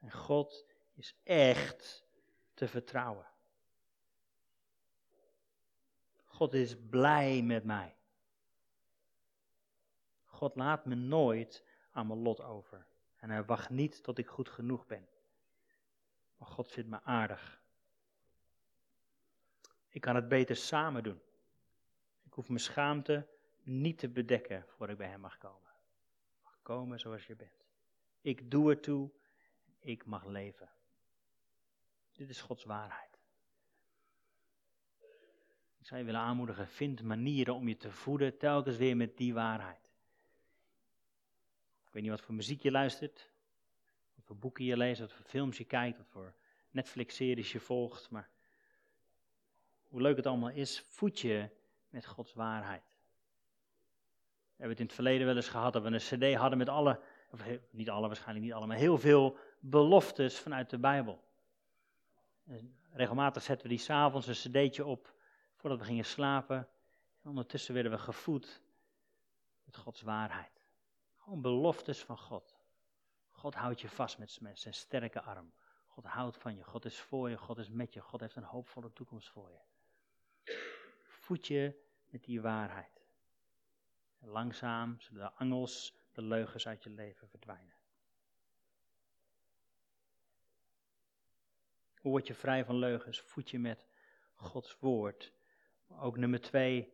En 0.00 0.12
God 0.12 0.66
is 0.94 1.14
echt 1.22 2.04
te 2.54 2.68
vertrouwen. 2.68 3.26
God 6.24 6.54
is 6.54 6.76
blij 6.90 7.42
met 7.42 7.64
mij. 7.64 7.96
God 10.24 10.56
laat 10.56 10.84
me 10.84 10.94
nooit 10.94 11.64
aan 11.90 12.06
mijn 12.06 12.22
lot 12.22 12.40
over. 12.40 12.86
En 13.16 13.30
hij 13.30 13.44
wacht 13.44 13.70
niet 13.70 14.02
tot 14.02 14.18
ik 14.18 14.28
goed 14.28 14.48
genoeg 14.48 14.86
ben. 14.86 15.08
Maar 16.36 16.48
God 16.48 16.70
vindt 16.70 16.90
me 16.90 17.02
aardig. 17.02 17.59
Ik 19.90 20.00
kan 20.00 20.14
het 20.14 20.28
beter 20.28 20.56
samen 20.56 21.02
doen. 21.02 21.20
Ik 22.22 22.32
hoef 22.32 22.48
mijn 22.48 22.60
schaamte 22.60 23.26
niet 23.62 23.98
te 23.98 24.08
bedekken 24.08 24.64
voor 24.68 24.88
ik 24.88 24.96
bij 24.96 25.08
hem 25.08 25.20
mag 25.20 25.38
komen. 25.38 25.70
Mag 26.42 26.58
komen 26.62 27.00
zoals 27.00 27.26
je 27.26 27.36
bent. 27.36 27.64
Ik 28.20 28.50
doe 28.50 28.70
ertoe. 28.70 29.10
Ik 29.78 30.04
mag 30.04 30.24
leven. 30.24 30.68
Dit 32.12 32.28
is 32.28 32.40
Gods 32.40 32.64
waarheid. 32.64 33.18
Ik 35.78 35.86
zou 35.86 36.00
je 36.00 36.06
willen 36.06 36.20
aanmoedigen, 36.20 36.68
vind 36.68 37.02
manieren 37.02 37.54
om 37.54 37.68
je 37.68 37.76
te 37.76 37.92
voeden 37.92 38.38
telkens 38.38 38.76
weer 38.76 38.96
met 38.96 39.16
die 39.16 39.34
waarheid. 39.34 39.90
Ik 41.86 41.92
weet 41.92 42.02
niet 42.02 42.10
wat 42.10 42.20
voor 42.20 42.34
muziek 42.34 42.62
je 42.62 42.70
luistert, 42.70 43.30
wat 44.14 44.24
voor 44.24 44.36
boeken 44.36 44.64
je 44.64 44.76
leest, 44.76 45.00
wat 45.00 45.12
voor 45.12 45.24
films 45.24 45.58
je 45.58 45.64
kijkt, 45.64 45.98
wat 45.98 46.08
voor 46.08 46.34
Netflix-series 46.70 47.52
je 47.52 47.60
volgt, 47.60 48.10
maar 48.10 48.30
hoe 49.90 50.00
leuk 50.00 50.16
het 50.16 50.26
allemaal 50.26 50.50
is, 50.50 50.84
voed 50.88 51.20
je 51.20 51.48
met 51.88 52.06
Gods 52.06 52.34
waarheid. 52.34 52.82
We 54.60 54.66
hebben 54.66 54.68
het 54.68 54.78
in 54.78 54.84
het 54.84 54.94
verleden 54.94 55.26
wel 55.26 55.36
eens 55.36 55.48
gehad 55.48 55.72
dat 55.72 55.82
we 55.82 55.88
een 55.88 56.32
cd 56.32 56.34
hadden 56.34 56.58
met 56.58 56.68
alle, 56.68 57.00
of 57.30 57.44
niet 57.70 57.90
alle, 57.90 58.06
waarschijnlijk 58.06 58.44
niet 58.44 58.54
alle, 58.54 58.66
maar 58.66 58.76
heel 58.76 58.98
veel 58.98 59.36
beloftes 59.60 60.38
vanuit 60.38 60.70
de 60.70 60.78
Bijbel. 60.78 61.24
En 62.46 62.76
regelmatig 62.92 63.42
zetten 63.42 63.66
we 63.66 63.74
die 63.74 63.84
s'avonds 63.84 64.26
een 64.26 64.34
cd'tje 64.52 64.84
op 64.84 65.14
voordat 65.56 65.78
we 65.78 65.84
gingen 65.84 66.04
slapen. 66.04 66.68
En 67.22 67.28
ondertussen 67.28 67.74
werden 67.74 67.92
we 67.92 67.98
gevoed 67.98 68.62
met 69.64 69.76
Gods 69.76 70.02
waarheid. 70.02 70.64
Gewoon 71.16 71.40
beloftes 71.40 72.04
van 72.04 72.18
God. 72.18 72.56
God 73.30 73.54
houdt 73.54 73.80
je 73.80 73.88
vast 73.88 74.18
met 74.18 74.40
zijn 74.54 74.74
sterke 74.74 75.22
arm. 75.22 75.52
God 75.86 76.04
houdt 76.04 76.36
van 76.36 76.56
je. 76.56 76.64
God 76.64 76.84
is 76.84 77.00
voor 77.00 77.30
je. 77.30 77.36
God 77.36 77.58
is 77.58 77.68
met 77.68 77.94
je. 77.94 78.00
God 78.00 78.20
heeft 78.20 78.36
een 78.36 78.42
hoopvolle 78.42 78.92
toekomst 78.92 79.28
voor 79.28 79.50
je. 79.50 79.58
Voed 81.30 81.46
je 81.46 81.74
met 82.08 82.24
die 82.24 82.40
waarheid. 82.40 83.04
En 84.20 84.28
langzaam 84.28 85.00
zullen 85.00 85.20
de 85.20 85.32
angels, 85.32 85.94
de 86.12 86.22
leugens 86.22 86.66
uit 86.66 86.82
je 86.82 86.90
leven 86.90 87.28
verdwijnen. 87.28 87.74
Hoe 92.00 92.10
word 92.10 92.26
je 92.26 92.34
vrij 92.34 92.64
van 92.64 92.76
leugens? 92.76 93.20
Voed 93.20 93.50
je 93.50 93.58
met 93.58 93.86
Gods 94.34 94.76
woord. 94.80 95.32
Ook 95.88 96.16
nummer 96.16 96.40
twee, 96.40 96.92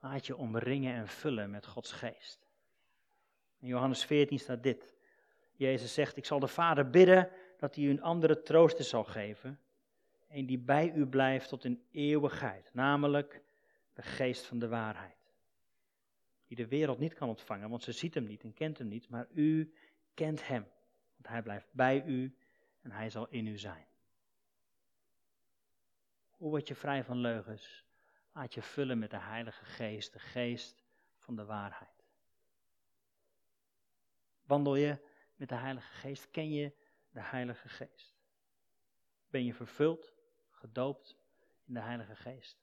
laat 0.00 0.26
je 0.26 0.36
omringen 0.36 0.94
en 0.94 1.08
vullen 1.08 1.50
met 1.50 1.66
Gods 1.66 1.92
geest. 1.92 2.46
In 3.58 3.68
Johannes 3.68 4.04
14 4.04 4.38
staat 4.38 4.62
dit. 4.62 4.94
Jezus 5.52 5.94
zegt, 5.94 6.16
ik 6.16 6.24
zal 6.24 6.38
de 6.38 6.48
Vader 6.48 6.90
bidden 6.90 7.30
dat 7.56 7.74
hij 7.74 7.84
u 7.84 7.90
een 7.90 8.02
andere 8.02 8.42
trooster 8.42 8.84
zal 8.84 9.04
geven. 9.04 9.60
Een 10.28 10.46
die 10.46 10.58
bij 10.58 10.92
u 10.92 11.06
blijft 11.06 11.48
tot 11.48 11.64
in 11.64 11.82
eeuwigheid. 11.90 12.70
Namelijk 12.72 13.42
de 13.92 14.02
geest 14.02 14.46
van 14.46 14.58
de 14.58 14.68
waarheid. 14.68 15.32
Die 16.46 16.56
de 16.56 16.68
wereld 16.68 16.98
niet 16.98 17.14
kan 17.14 17.28
ontvangen, 17.28 17.70
want 17.70 17.82
ze 17.82 17.92
ziet 17.92 18.14
hem 18.14 18.24
niet 18.24 18.42
en 18.42 18.54
kent 18.54 18.78
hem 18.78 18.88
niet. 18.88 19.08
Maar 19.08 19.28
u 19.32 19.74
kent 20.14 20.46
hem. 20.46 20.62
Want 21.14 21.28
hij 21.28 21.42
blijft 21.42 21.72
bij 21.72 22.04
u 22.04 22.36
en 22.80 22.90
hij 22.90 23.10
zal 23.10 23.28
in 23.28 23.46
u 23.46 23.58
zijn. 23.58 23.86
Hoe 26.30 26.50
word 26.50 26.68
je 26.68 26.74
vrij 26.74 27.04
van 27.04 27.16
leugens? 27.16 27.84
Laat 28.32 28.54
je 28.54 28.62
vullen 28.62 28.98
met 28.98 29.10
de 29.10 29.20
Heilige 29.20 29.64
Geest, 29.64 30.12
de 30.12 30.18
geest 30.18 30.84
van 31.18 31.36
de 31.36 31.44
waarheid. 31.44 32.04
Wandel 34.42 34.76
je 34.76 34.98
met 35.36 35.48
de 35.48 35.54
Heilige 35.54 35.92
Geest? 35.92 36.30
Ken 36.30 36.50
je 36.50 36.72
de 37.10 37.20
Heilige 37.20 37.68
Geest? 37.68 38.16
Ben 39.30 39.44
je 39.44 39.54
vervuld, 39.54 40.12
gedoopt 40.50 41.16
in 41.64 41.74
de 41.74 41.80
Heilige 41.80 42.16
Geest? 42.16 42.61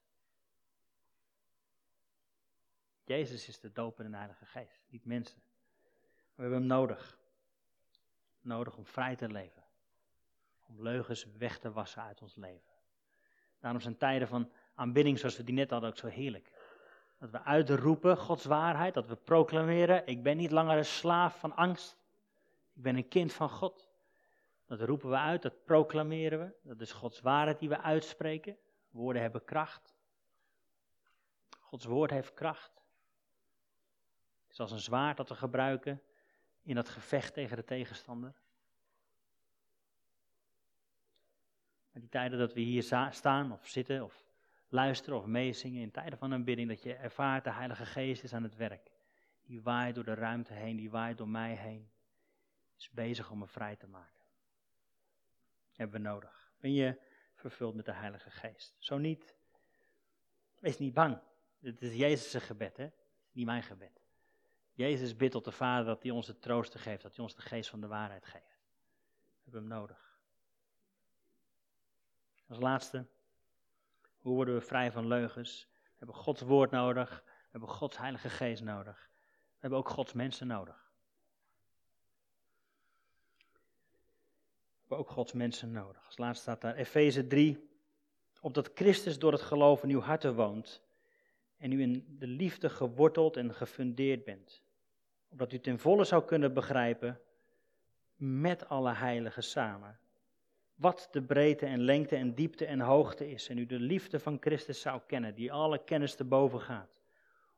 Jezus 3.10 3.48
is 3.48 3.60
de 3.60 3.72
doper 3.72 4.06
in 4.06 4.12
de 4.12 4.18
Heilige 4.18 4.46
Geest, 4.46 4.86
niet 4.90 5.06
mensen. 5.06 5.42
We 6.36 6.42
hebben 6.42 6.60
hem 6.60 6.68
nodig. 6.68 7.18
Nodig 8.42 8.78
om 8.78 8.86
vrij 8.86 9.16
te 9.16 9.28
leven. 9.28 9.64
Om 10.68 10.82
leugens 10.82 11.28
weg 11.38 11.60
te 11.60 11.72
wassen 11.72 12.04
uit 12.04 12.22
ons 12.22 12.36
leven. 12.36 12.72
Daarom 13.60 13.82
zijn 13.82 13.98
tijden 13.98 14.28
van 14.28 14.52
aanbidding 14.76 15.20
zoals 15.20 15.38
we 15.38 15.44
die 15.44 15.56
net 15.56 15.70
hadden 15.70 15.90
ook 15.90 15.98
zo 15.98 16.08
heerlijk. 16.08 16.52
Dat 17.18 17.30
we 17.30 17.44
uitroepen 17.44 18.18
Gods 18.18 18.46
waarheid, 18.46 18.94
dat 18.94 19.08
we 19.08 19.16
proclameren, 19.16 20.08
ik 20.08 20.24
ben 20.24 20.38
niet 20.38 20.52
langer 20.52 20.78
een 20.78 20.86
slaaf 20.86 21.40
van 21.40 21.56
angst. 21.56 21.98
Ik 22.74 22.82
ben 22.82 22.96
een 22.96 23.08
kind 23.08 23.34
van 23.34 23.50
God. 23.50 23.90
Dat 24.66 24.82
roepen 24.82 25.10
we 25.10 25.18
uit, 25.18 25.42
dat 25.42 25.66
proclameren 25.66 26.40
we. 26.40 26.54
Dat 26.62 26.82
is 26.82 26.92
Gods 26.92 27.22
waarheid 27.22 27.60
die 27.60 27.70
we 27.70 27.82
uitspreken. 27.82 28.58
Woorden 28.90 29.22
hebben 29.22 29.46
kracht. 29.46 29.96
Gods 31.60 31.86
woord 31.86 32.10
heeft 32.10 32.34
kracht. 32.34 32.79
Het 34.50 34.58
is 34.58 34.60
als 34.60 34.72
een 34.72 34.80
zwaard 34.80 35.18
dat 35.18 35.30
we 35.30 35.36
gebruiken 35.36 36.02
in 36.62 36.76
dat 36.76 36.90
gevecht 36.90 37.34
tegen 37.34 37.58
de 37.58 37.64
tegenstander. 37.64 38.34
Maar 41.92 42.02
die 42.02 42.10
tijden 42.10 42.40
dat 42.40 42.54
we 42.54 42.60
hier 42.60 43.10
staan 43.12 43.52
of 43.52 43.68
zitten 43.68 44.04
of 44.04 44.26
luisteren 44.68 45.20
of 45.20 45.26
meezingen, 45.26 45.82
in 45.82 45.92
tijden 45.92 46.18
van 46.18 46.34
aanbidding, 46.34 46.70
dat 46.70 46.84
je 46.84 46.94
ervaart 46.94 47.44
de 47.44 47.52
Heilige 47.52 47.86
Geest 47.86 48.24
is 48.24 48.34
aan 48.34 48.44
het 48.44 48.56
werk. 48.56 48.92
Die 49.44 49.62
waait 49.62 49.96
door 49.96 50.04
de 50.04 50.14
ruimte 50.14 50.54
heen, 50.54 50.76
die 50.76 50.90
waait 50.90 51.18
door 51.18 51.30
mij 51.30 51.56
heen. 51.56 51.90
Is 52.78 52.90
bezig 52.90 53.32
om 53.32 53.40
me 53.40 53.48
vrij 53.48 53.76
te 53.76 53.88
maken. 53.88 54.24
hebben 55.76 56.02
we 56.02 56.08
nodig. 56.08 56.52
Ben 56.60 56.74
je 56.74 57.00
vervuld 57.34 57.76
met 57.76 57.86
de 57.86 57.94
Heilige 57.94 58.32
Geest? 58.32 58.76
Zo 58.80 58.98
niet, 58.98 59.36
wees 60.60 60.78
niet 60.78 60.94
bang. 60.94 61.20
Dit 61.60 61.82
is 61.82 61.96
Jezus' 61.96 62.44
gebed, 62.44 62.78
hè? 62.78 62.90
Niet 63.32 63.46
mijn 63.46 63.64
gebed. 63.64 63.99
Jezus 64.80 65.16
bidt 65.16 65.32
tot 65.32 65.46
de 65.46 65.52
Vader 65.52 65.86
dat 65.86 66.04
hij 66.04 66.12
ons 66.12 66.26
de 66.26 66.40
troosten 66.40 66.80
geeft, 66.80 67.02
dat 67.02 67.16
hij 67.16 67.24
ons 67.24 67.36
de 67.36 67.42
geest 67.42 67.70
van 67.70 67.82
de 67.82 67.88
waarheid 67.88 68.26
geeft. 68.26 68.60
We 69.44 69.52
hebben 69.52 69.62
hem 69.62 69.80
nodig. 69.80 70.20
Als 72.48 72.60
laatste, 72.60 73.06
hoe 74.18 74.36
worden 74.36 74.54
we 74.54 74.62
vrij 74.62 74.92
van 74.92 75.08
leugens? 75.08 75.68
We 75.72 75.96
hebben 75.98 76.16
Gods 76.16 76.42
woord 76.42 76.72
nodig, 76.72 77.24
we 77.26 77.48
hebben 77.52 77.70
Gods 77.70 77.98
heilige 77.98 78.30
geest 78.30 78.64
nodig. 78.64 79.10
We 79.52 79.58
hebben 79.60 79.80
ook 79.80 79.90
Gods 79.90 80.14
mensen 80.14 80.48
nodig. 80.48 80.92
We 84.72 84.80
hebben 84.80 84.98
ook 84.98 85.10
Gods 85.10 85.34
mensen 85.34 85.72
nodig. 85.72 86.06
Als 86.06 86.18
laatste 86.18 86.42
staat 86.42 86.62
daar 86.62 86.76
Efeze 86.76 87.28
3, 87.28 87.70
opdat 88.42 88.72
Christus 88.74 89.20
door 89.20 89.32
het 89.32 89.42
geloof 89.42 89.84
in 89.84 89.90
uw 89.90 90.02
harten 90.02 90.36
woont 90.36 90.82
en 91.58 91.72
u 91.72 91.82
in 91.82 92.16
de 92.20 92.28
liefde 92.28 92.70
geworteld 92.70 93.38
en 93.38 93.54
gefundeerd 93.56 94.24
bent 94.24 94.68
opdat 95.30 95.54
u 95.54 95.60
ten 95.60 95.80
volle 95.80 96.04
zou 96.04 96.24
kunnen 96.24 96.54
begrijpen, 96.54 97.20
met 98.16 98.68
alle 98.68 98.94
heiligen 98.94 99.44
samen, 99.44 100.00
wat 100.76 101.08
de 101.12 101.22
breedte 101.22 101.66
en 101.66 101.82
lengte 101.82 102.16
en 102.16 102.34
diepte 102.34 102.66
en 102.66 102.80
hoogte 102.80 103.32
is, 103.32 103.50
en 103.50 103.58
u 103.58 103.66
de 103.66 103.80
liefde 103.80 104.20
van 104.20 104.38
Christus 104.40 104.82
zou 104.82 105.02
kennen, 105.08 105.36
die 105.36 105.52
alle 105.52 105.84
kennis 105.84 106.16
te 106.16 106.24
boven 106.24 106.62
gaat, 106.62 107.00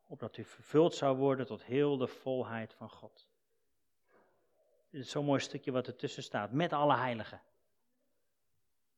opdat 0.07 0.37
u 0.37 0.43
vervuld 0.43 0.95
zou 0.95 1.17
worden 1.17 1.45
tot 1.45 1.63
heel 1.63 1.97
de 1.97 2.07
volheid 2.07 2.73
van 2.73 2.89
God. 2.89 3.27
Dit 4.89 5.01
is 5.01 5.09
zo'n 5.09 5.25
mooi 5.25 5.39
stukje 5.39 5.71
wat 5.71 5.87
ertussen 5.87 6.23
staat, 6.23 6.51
met 6.51 6.73
alle 6.73 6.95
heiligen. 6.95 7.41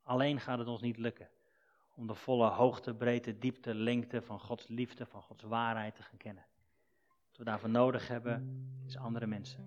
Alleen 0.04 0.40
gaat 0.40 0.60
het 0.60 0.68
ons 0.68 0.82
niet 0.82 0.98
lukken 0.98 1.30
om 1.96 2.08
de 2.08 2.16
volle 2.16 2.48
hoogte, 2.48 2.94
breedte, 2.94 3.38
diepte, 3.38 3.76
lengte 3.76 4.22
van 4.22 4.40
Gods 4.40 4.68
liefde, 4.68 5.06
van 5.06 5.22
Gods 5.22 5.44
waarheid 5.44 5.96
te 5.96 6.04
gaan 6.04 6.18
kennen. 6.18 6.46
Wat 7.34 7.42
we 7.42 7.50
daarvoor 7.50 7.70
nodig 7.70 8.08
hebben, 8.08 8.68
is 8.86 8.98
andere 8.98 9.28
mensen. 9.28 9.60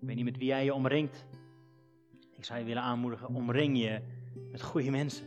Ik 0.00 0.06
weet 0.06 0.16
niet 0.16 0.24
met 0.24 0.36
wie 0.36 0.46
jij 0.46 0.64
je 0.64 0.74
omringt. 0.74 1.26
Ik 2.32 2.44
zou 2.44 2.58
je 2.58 2.64
willen 2.64 2.82
aanmoedigen, 2.82 3.34
omring 3.34 3.78
je 3.78 4.02
met 4.50 4.62
goede 4.62 4.90
mensen. 4.90 5.26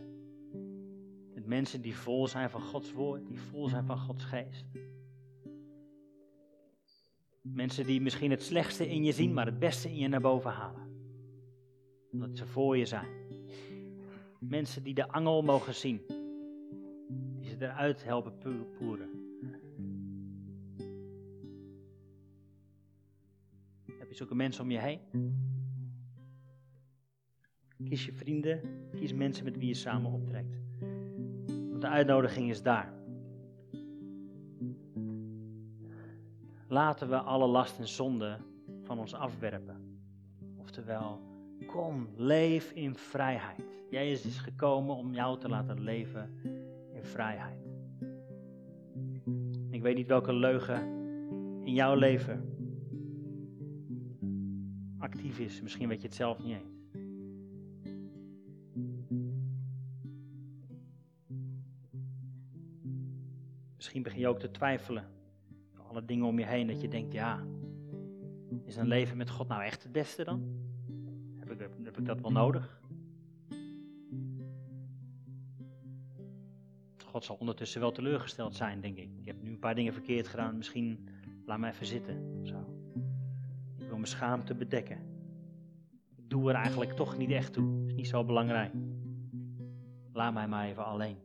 Met 1.34 1.46
mensen 1.46 1.80
die 1.80 1.96
vol 1.96 2.28
zijn 2.28 2.50
van 2.50 2.60
Gods 2.60 2.92
woord, 2.92 3.26
die 3.26 3.40
vol 3.40 3.68
zijn 3.68 3.86
van 3.86 3.98
Gods 3.98 4.24
geest. 4.24 4.64
Mensen 7.40 7.86
die 7.86 8.00
misschien 8.00 8.30
het 8.30 8.42
slechtste 8.42 8.88
in 8.88 9.04
je 9.04 9.12
zien, 9.12 9.32
maar 9.32 9.46
het 9.46 9.58
beste 9.58 9.88
in 9.88 9.98
je 9.98 10.08
naar 10.08 10.20
boven 10.20 10.50
halen. 10.50 10.90
Omdat 12.12 12.36
ze 12.36 12.46
voor 12.46 12.76
je 12.76 12.86
zijn. 12.86 13.08
Mensen 14.38 14.82
die 14.82 14.94
de 14.94 15.08
angel 15.08 15.42
mogen 15.42 15.74
zien 15.74 16.00
eruit 17.62 18.04
helpen 18.04 18.38
poeren. 18.78 19.21
Je 24.12 24.18
zulke 24.18 24.34
mensen 24.34 24.62
om 24.62 24.70
je 24.70 24.78
heen? 24.78 25.00
Kies 27.84 28.04
je 28.04 28.12
vrienden, 28.12 28.60
kies 28.94 29.12
mensen 29.12 29.44
met 29.44 29.56
wie 29.56 29.68
je 29.68 29.74
samen 29.74 30.12
optrekt. 30.12 30.60
Want 31.70 31.80
de 31.80 31.88
uitnodiging 31.88 32.50
is 32.50 32.62
daar. 32.62 32.92
Laten 36.68 37.08
we 37.08 37.16
alle 37.16 37.46
last 37.46 37.78
en 37.78 37.88
zonde 37.88 38.38
van 38.82 38.98
ons 38.98 39.14
afwerpen. 39.14 40.00
Oftewel, 40.56 41.20
kom, 41.66 42.08
leef 42.16 42.70
in 42.70 42.94
vrijheid. 42.94 43.84
Jezus 43.90 44.24
is 44.24 44.38
gekomen 44.38 44.96
om 44.96 45.14
jou 45.14 45.38
te 45.38 45.48
laten 45.48 45.80
leven 45.80 46.30
in 46.94 47.04
vrijheid. 47.04 47.66
Ik 49.70 49.82
weet 49.82 49.96
niet 49.96 50.06
welke 50.06 50.32
leugen 50.32 50.82
in 51.64 51.74
jouw 51.74 51.94
leven 51.94 52.51
actief 55.02 55.38
is. 55.38 55.62
Misschien 55.62 55.88
weet 55.88 56.00
je 56.00 56.06
het 56.06 56.16
zelf 56.16 56.38
niet 56.38 56.54
eens. 56.54 56.80
Misschien 63.76 64.02
begin 64.02 64.20
je 64.20 64.28
ook 64.28 64.38
te 64.38 64.50
twijfelen. 64.50 65.04
Alle 65.88 66.04
dingen 66.04 66.26
om 66.26 66.38
je 66.38 66.46
heen 66.46 66.66
dat 66.66 66.80
je 66.80 66.88
denkt, 66.88 67.12
ja, 67.12 67.44
is 68.64 68.76
een 68.76 68.86
leven 68.86 69.16
met 69.16 69.30
God 69.30 69.48
nou 69.48 69.62
echt 69.62 69.82
het 69.82 69.92
beste 69.92 70.24
dan? 70.24 70.60
Heb 71.38 71.98
ik, 71.98 72.06
dat 72.06 72.20
wel 72.20 72.32
nodig? 72.32 72.80
God 77.04 77.24
zal 77.24 77.36
ondertussen 77.36 77.80
wel 77.80 77.92
teleurgesteld 77.92 78.56
zijn, 78.56 78.80
denk 78.80 78.96
ik. 78.96 79.10
Ik 79.18 79.26
heb 79.26 79.42
nu 79.42 79.50
een 79.50 79.58
paar 79.58 79.74
dingen 79.74 79.92
verkeerd 79.92 80.28
gedaan, 80.28 80.56
misschien 80.56 81.08
laat 81.46 81.58
me 81.58 81.68
even 81.68 81.86
zitten. 81.86 82.46
Zo. 82.46 82.61
Mijn 84.02 84.14
schaamte 84.14 84.54
bedekken. 84.54 84.96
Ik 86.16 86.30
doe 86.30 86.50
er 86.50 86.54
eigenlijk 86.54 86.92
toch 86.92 87.18
niet 87.18 87.30
echt 87.30 87.52
toe. 87.52 87.86
Is 87.86 87.94
niet 87.94 88.08
zo 88.08 88.24
belangrijk. 88.24 88.72
Laat 90.12 90.32
mij 90.34 90.48
maar 90.48 90.66
even 90.66 90.84
alleen. 90.84 91.16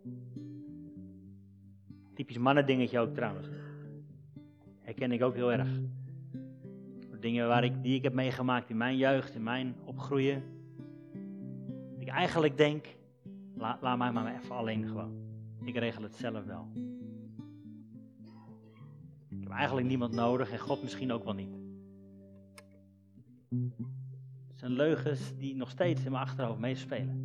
Typisch 2.13 2.37
mannendingetje 2.37 2.99
ook 2.99 3.13
trouwens. 3.13 3.49
Herken 4.79 5.11
ik 5.11 5.23
ook 5.23 5.35
heel 5.35 5.51
erg. 5.51 5.69
Dingen 7.19 7.47
waar 7.47 7.63
ik, 7.63 7.83
die 7.83 7.95
ik 7.95 8.03
heb 8.03 8.13
meegemaakt 8.13 8.69
in 8.69 8.77
mijn 8.77 8.97
jeugd, 8.97 9.35
in 9.35 9.43
mijn 9.43 9.75
opgroeien. 9.85 10.43
Ik 11.97 12.07
eigenlijk 12.07 12.57
denk, 12.57 12.85
laat 13.55 13.97
mij 13.97 14.11
maar 14.11 14.35
even 14.35 14.55
alleen 14.55 14.87
gewoon. 14.87 15.13
Ik 15.63 15.75
regel 15.75 16.03
het 16.03 16.15
zelf 16.15 16.45
wel. 16.45 16.67
Ik 19.29 19.43
heb 19.43 19.51
eigenlijk 19.51 19.87
niemand 19.87 20.13
nodig 20.13 20.51
en 20.51 20.59
God 20.59 20.81
misschien 20.81 21.11
ook 21.11 21.23
wel 21.23 21.33
niet. 21.33 21.66
Het 23.49 24.59
zijn 24.59 24.71
leugens 24.71 25.37
die 25.37 25.55
nog 25.55 25.69
steeds 25.69 26.05
in 26.05 26.11
mijn 26.11 26.23
achterhoofd 26.23 26.59
meespelen. 26.59 27.23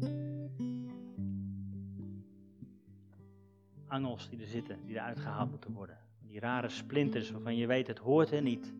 Angels 3.86 4.28
die 4.30 4.40
er 4.40 4.46
zitten, 4.46 4.76
die 4.86 4.94
eruit 4.94 5.18
gehaald 5.18 5.50
moeten 5.50 5.72
worden. 5.72 5.98
Die 6.20 6.40
rare 6.40 6.68
splinters 6.68 7.30
waarvan 7.30 7.56
je 7.56 7.66
weet 7.66 7.86
het 7.86 7.98
hoort 7.98 8.30
er 8.30 8.42
niet. 8.42 8.74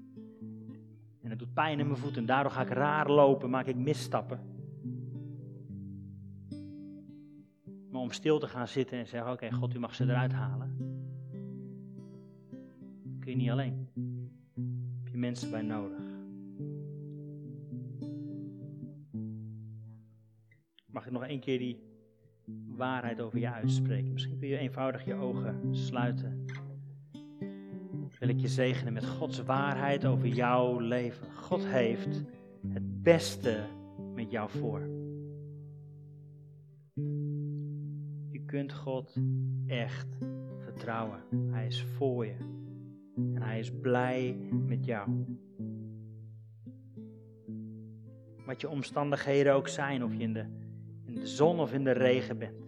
En 1.23 1.31
het 1.31 1.39
doet 1.39 1.55
pijn 1.55 1.79
in 1.79 1.87
mijn 1.87 1.99
voeten. 1.99 2.27
Daardoor 2.27 2.53
ga 2.53 2.63
ik 2.63 2.69
raar 2.69 3.11
lopen, 3.11 3.51
maak 3.51 3.67
ik 3.67 3.77
misstappen. 3.77 4.41
Maar 7.91 8.01
om 8.01 8.11
stil 8.11 8.39
te 8.39 8.49
gaan 8.49 8.69
zitten 8.69 8.99
en 8.99 9.07
zeggen: 9.07 9.33
Oké, 9.33 9.53
God, 9.53 9.75
u 9.75 9.79
mag 9.79 9.95
ze 9.95 10.05
eruit 10.05 10.33
halen. 10.33 10.77
Kun 13.21 13.31
je 13.31 13.37
niet 13.37 13.51
alleen. 13.51 13.89
Heb 15.03 15.09
je 15.13 15.19
mensen 15.19 15.51
bij 15.51 15.63
nodig. 15.63 16.12
Mag 20.93 21.07
ik 21.07 21.13
nog 21.13 21.25
één 21.25 21.41
keer 21.41 21.59
die 21.59 21.81
waarheid 22.67 23.21
over 23.21 23.39
je 23.39 23.51
uitspreken? 23.51 24.13
Misschien 24.13 24.39
kun 24.39 24.49
je 24.49 24.59
eenvoudig 24.59 25.05
je 25.05 25.15
ogen 25.15 25.77
sluiten. 25.77 26.45
Wil 28.19 28.29
ik 28.29 28.41
je 28.41 28.49
zegenen 28.49 28.93
met 28.93 29.07
Gods 29.07 29.43
waarheid 29.43 30.05
over 30.05 30.27
jouw 30.27 30.79
leven. 30.79 31.33
God 31.33 31.67
heeft 31.67 32.25
het 32.69 33.03
beste 33.03 33.65
met 34.15 34.31
jou 34.31 34.51
voor. 34.51 35.03
kunt 38.53 38.73
God 38.73 39.17
echt 39.67 40.19
vertrouwen. 40.59 41.21
Hij 41.51 41.67
is 41.67 41.83
voor 41.83 42.27
je. 42.27 42.35
En 43.17 43.43
hij 43.43 43.59
is 43.59 43.71
blij 43.81 44.37
met 44.51 44.85
jou. 44.85 45.25
Wat 48.47 48.61
je 48.61 48.69
omstandigheden 48.69 49.55
ook 49.55 49.69
zijn, 49.69 50.05
of 50.05 50.13
je 50.13 50.19
in 50.19 50.33
de, 50.33 50.45
in 51.15 51.21
de 51.21 51.27
zon 51.27 51.61
of 51.61 51.73
in 51.73 51.85
de 51.85 51.91
regen 51.91 52.39
bent. 52.39 52.65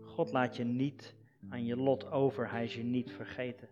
God 0.00 0.32
laat 0.32 0.56
je 0.56 0.64
niet 0.64 1.14
aan 1.48 1.64
je 1.64 1.76
lot 1.76 2.10
over. 2.10 2.50
Hij 2.50 2.64
is 2.64 2.74
je 2.74 2.82
niet 2.82 3.10
vergeten. 3.10 3.68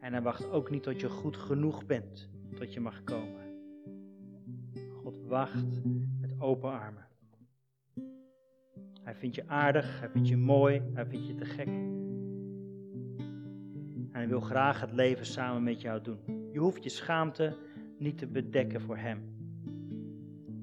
En 0.00 0.12
hij 0.12 0.22
wacht 0.22 0.50
ook 0.50 0.70
niet 0.70 0.82
tot 0.82 1.00
je 1.00 1.08
goed 1.08 1.36
genoeg 1.36 1.86
bent, 1.86 2.30
tot 2.54 2.72
je 2.72 2.80
mag 2.80 3.04
komen. 3.04 3.40
God 5.02 5.18
wacht 5.26 5.84
met 6.20 6.34
open 6.38 6.70
armen. 6.70 7.06
Hij 9.02 9.14
vindt 9.14 9.34
je 9.34 9.48
aardig, 9.48 10.00
hij 10.00 10.08
vindt 10.08 10.28
je 10.28 10.36
mooi, 10.36 10.82
hij 10.94 11.06
vindt 11.06 11.26
je 11.26 11.34
te 11.34 11.44
gek. 11.44 11.66
En 11.66 11.78
hij 14.12 14.28
wil 14.28 14.40
graag 14.40 14.80
het 14.80 14.92
leven 14.92 15.26
samen 15.26 15.62
met 15.62 15.80
jou 15.80 16.02
doen. 16.02 16.18
Je 16.52 16.58
hoeft 16.58 16.82
je 16.82 16.90
schaamte 16.90 17.56
niet 17.98 18.18
te 18.18 18.26
bedekken 18.26 18.80
voor 18.80 18.96
hem. 18.96 19.22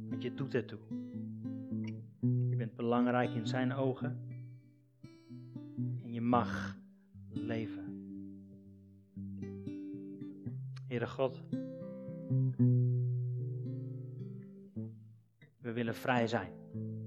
Want 0.09 0.21
je 0.21 0.33
doet 0.33 0.53
het 0.53 0.67
toe. 0.67 0.98
Belangrijk 2.89 3.33
in 3.33 3.47
zijn 3.47 3.73
ogen. 3.73 4.19
En 6.03 6.13
je 6.13 6.21
mag 6.21 6.77
leven. 7.29 7.83
Heere 10.87 11.07
God, 11.07 11.43
we 15.57 15.71
willen 15.71 15.95
vrij 15.95 16.27
zijn. 16.27 16.51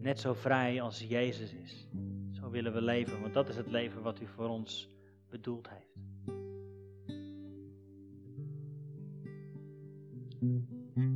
Net 0.01 0.19
zo 0.19 0.33
vrij 0.35 0.81
als 0.81 1.01
Jezus 1.09 1.55
is. 1.55 1.89
Zo 2.31 2.51
willen 2.51 2.73
we 2.73 2.83
leven, 2.83 3.21
want 3.21 3.35
dat 3.35 3.49
is 3.49 3.57
het 3.57 3.71
leven 3.71 4.03
wat 4.03 4.21
u 4.21 4.27
voor 4.27 4.49
ons 4.49 4.89
bedoeld 5.31 5.69
heeft. 5.69 5.95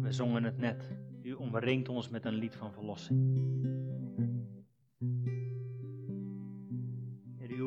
We 0.00 0.12
zongen 0.12 0.44
het 0.44 0.58
net. 0.58 0.96
U 1.22 1.32
omringt 1.32 1.88
ons 1.88 2.08
met 2.08 2.24
een 2.24 2.34
lied 2.34 2.54
van 2.54 2.72
verlossing. 2.72 3.54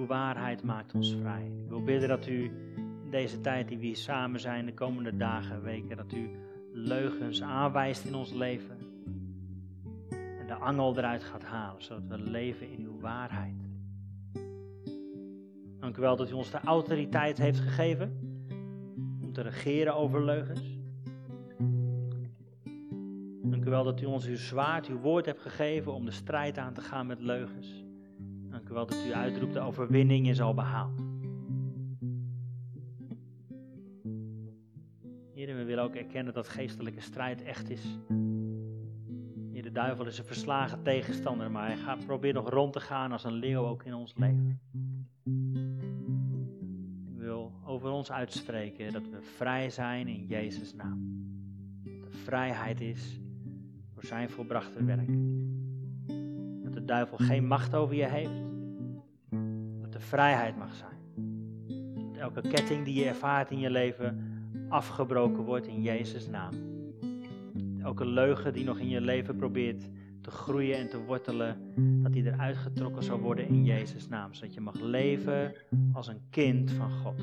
Waarheid 0.10 0.64
maakt 0.64 0.94
ons 0.94 1.16
vrij. 1.22 1.46
Ik 1.64 1.70
wil 1.70 1.84
bidden 1.84 2.10
dat 2.10 2.28
u 2.28 2.44
in 3.04 3.10
deze 3.12 3.42
tijd 3.42 3.68
die 3.68 3.78
we 3.78 3.86
hier 3.86 3.96
samen 3.96 4.40
zijn, 4.40 4.66
de 4.66 4.74
komende 4.74 5.18
dagen, 5.18 5.62
weken, 5.64 5.98
dat 5.98 6.12
u 6.12 6.30
leugens 6.74 7.42
aanwijst 7.42 8.06
in 8.06 8.16
ons 8.16 8.32
leven 8.32 8.78
de 10.50 10.56
angel 10.56 10.98
eruit 10.98 11.24
gaat 11.24 11.44
halen, 11.44 11.84
zodat 11.84 12.08
we 12.08 12.18
leven 12.18 12.72
in 12.72 12.84
uw 12.84 13.00
waarheid. 13.00 13.56
Dank 15.80 15.98
u 15.98 16.02
wel 16.02 16.16
dat 16.16 16.30
u 16.30 16.34
ons 16.34 16.52
de 16.52 16.60
autoriteit 16.60 17.38
heeft 17.38 17.60
gegeven 17.60 18.20
om 19.22 19.34
te 19.34 19.42
regeren 19.42 19.96
over 19.96 20.24
leugens. 20.24 20.78
Dank 23.42 23.66
u 23.66 23.70
wel 23.70 23.84
dat 23.84 24.02
u 24.02 24.06
ons 24.06 24.26
uw 24.26 24.38
zwaard, 24.38 24.88
uw 24.88 25.00
woord 25.00 25.26
hebt 25.26 25.42
gegeven 25.42 25.94
om 25.94 26.06
de 26.06 26.12
strijd 26.12 26.58
aan 26.58 26.74
te 26.74 26.82
gaan 26.82 27.08
met 27.08 27.22
leugens. 27.22 27.89
U 28.70 28.74
wel 28.74 28.86
dat 28.86 29.06
u 29.08 29.14
uitroept 29.14 29.54
de 29.54 29.60
overwinning 29.60 30.28
is 30.28 30.42
al 30.42 30.54
behaald. 30.54 31.00
Heer, 35.34 35.56
we 35.56 35.64
willen 35.64 35.84
ook 35.84 35.96
erkennen 35.96 36.34
dat 36.34 36.50
geestelijke 36.50 37.02
strijd 37.02 37.44
echt 37.44 37.70
is 37.70 37.98
de 39.70 39.76
duivel 39.76 40.06
is 40.06 40.18
een 40.18 40.26
verslagen 40.26 40.84
tegenstander, 40.84 41.52
maar 41.52 41.68
hij 41.68 41.78
gaat 41.78 42.06
proberen 42.06 42.44
nog 42.44 42.50
rond 42.54 42.74
te 42.74 42.80
gaan 42.80 43.12
als 43.12 43.24
een 43.24 43.34
leeuw 43.34 43.66
ook 43.66 43.84
in 43.84 43.94
ons 43.94 44.14
leven. 44.16 44.60
Ik 47.08 47.18
wil 47.18 47.52
over 47.66 47.90
ons 47.90 48.12
uitspreken 48.12 48.94
dat 48.94 49.10
we 49.10 49.22
vrij 49.22 49.70
zijn 49.70 50.08
in 50.08 50.26
Jezus' 50.26 50.74
naam. 50.74 51.24
Dat 51.84 52.12
de 52.12 52.18
vrijheid 52.18 52.82
is 52.82 53.20
door 53.94 54.04
zijn 54.04 54.30
volbrachte 54.30 54.84
werk. 54.84 55.10
Dat 56.64 56.74
de 56.74 56.86
duivel 56.86 57.18
geen 57.18 57.48
macht 57.48 57.76
over 57.76 57.96
je 57.96 58.08
heeft. 58.08 58.49
Vrijheid 60.00 60.58
mag 60.58 60.76
zijn. 60.76 60.98
Dat 62.12 62.22
elke 62.22 62.42
ketting 62.42 62.86
die 62.86 62.94
je 62.94 63.06
ervaart 63.06 63.52
in 63.52 63.60
je 63.60 63.70
leven 63.70 64.38
afgebroken 64.70 65.44
wordt 65.44 65.68
in 65.68 65.82
Jezus' 65.82 66.28
naam 66.28 66.70
elke 67.84 68.06
leugen 68.06 68.54
die 68.54 68.64
nog 68.64 68.80
in 68.80 68.90
je 68.90 69.02
leven 69.02 69.36
probeert 69.36 69.90
te 70.22 70.32
groeien 70.32 70.78
en 70.78 70.90
te 70.90 70.98
wortelen, 70.98 71.58
dat 72.04 72.14
die 72.14 72.26
eruit 72.26 72.58
getrokken 72.58 73.04
zal 73.04 73.20
worden 73.20 73.48
in 73.48 73.66
Jezus' 73.66 74.08
naam. 74.08 74.34
Zodat 74.34 74.54
je 74.54 74.62
mag 74.62 74.80
leven 74.82 75.54
als 75.94 76.08
een 76.08 76.22
kind 76.30 76.72
van 76.72 76.92
God. 76.92 77.22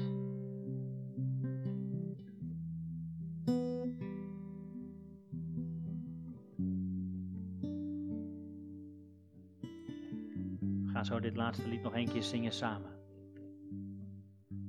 Dit 11.26 11.36
laatste 11.36 11.68
lied 11.68 11.82
nog 11.82 11.94
één 11.94 12.08
keer 12.08 12.22
zingen 12.22 12.52
samen. 12.52 12.90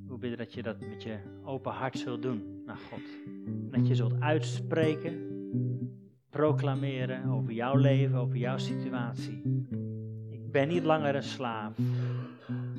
We 0.08 0.18
bidden 0.18 0.38
dat 0.38 0.54
je 0.54 0.64
dat 0.64 0.80
met 0.80 1.04
je 1.04 1.18
open 1.44 1.72
hart 1.72 1.98
zult 1.98 2.22
doen 2.22 2.64
naar 2.66 2.78
God. 2.78 3.02
Dat 3.72 3.88
je 3.88 3.96
zult 3.96 4.20
uitspreken 4.20 5.26
proclameren 6.30 7.30
over 7.30 7.52
jouw 7.52 7.76
leven, 7.76 8.18
over 8.18 8.38
jouw 8.38 8.58
situatie. 8.58 9.42
Ik 10.30 10.52
ben 10.52 10.68
niet 10.68 10.84
langer 10.84 11.16
een 11.16 11.24
slaaf. 11.24 11.78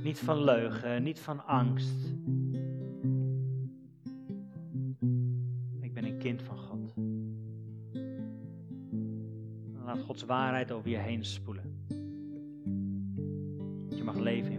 Niet 0.02 0.18
van 0.18 0.44
leugen, 0.44 1.02
niet 1.02 1.20
van 1.20 1.46
angst. 1.46 2.14
Ik 5.80 5.94
ben 5.94 6.04
een 6.04 6.18
kind 6.18 6.42
van 6.42 6.58
God. 6.58 6.94
Laat 9.84 9.98
Gods 9.98 10.24
waarheid 10.24 10.72
over 10.72 10.90
je 10.90 10.96
heen 10.96 11.24
spoelen. 11.24 11.57
Dat 14.28 14.57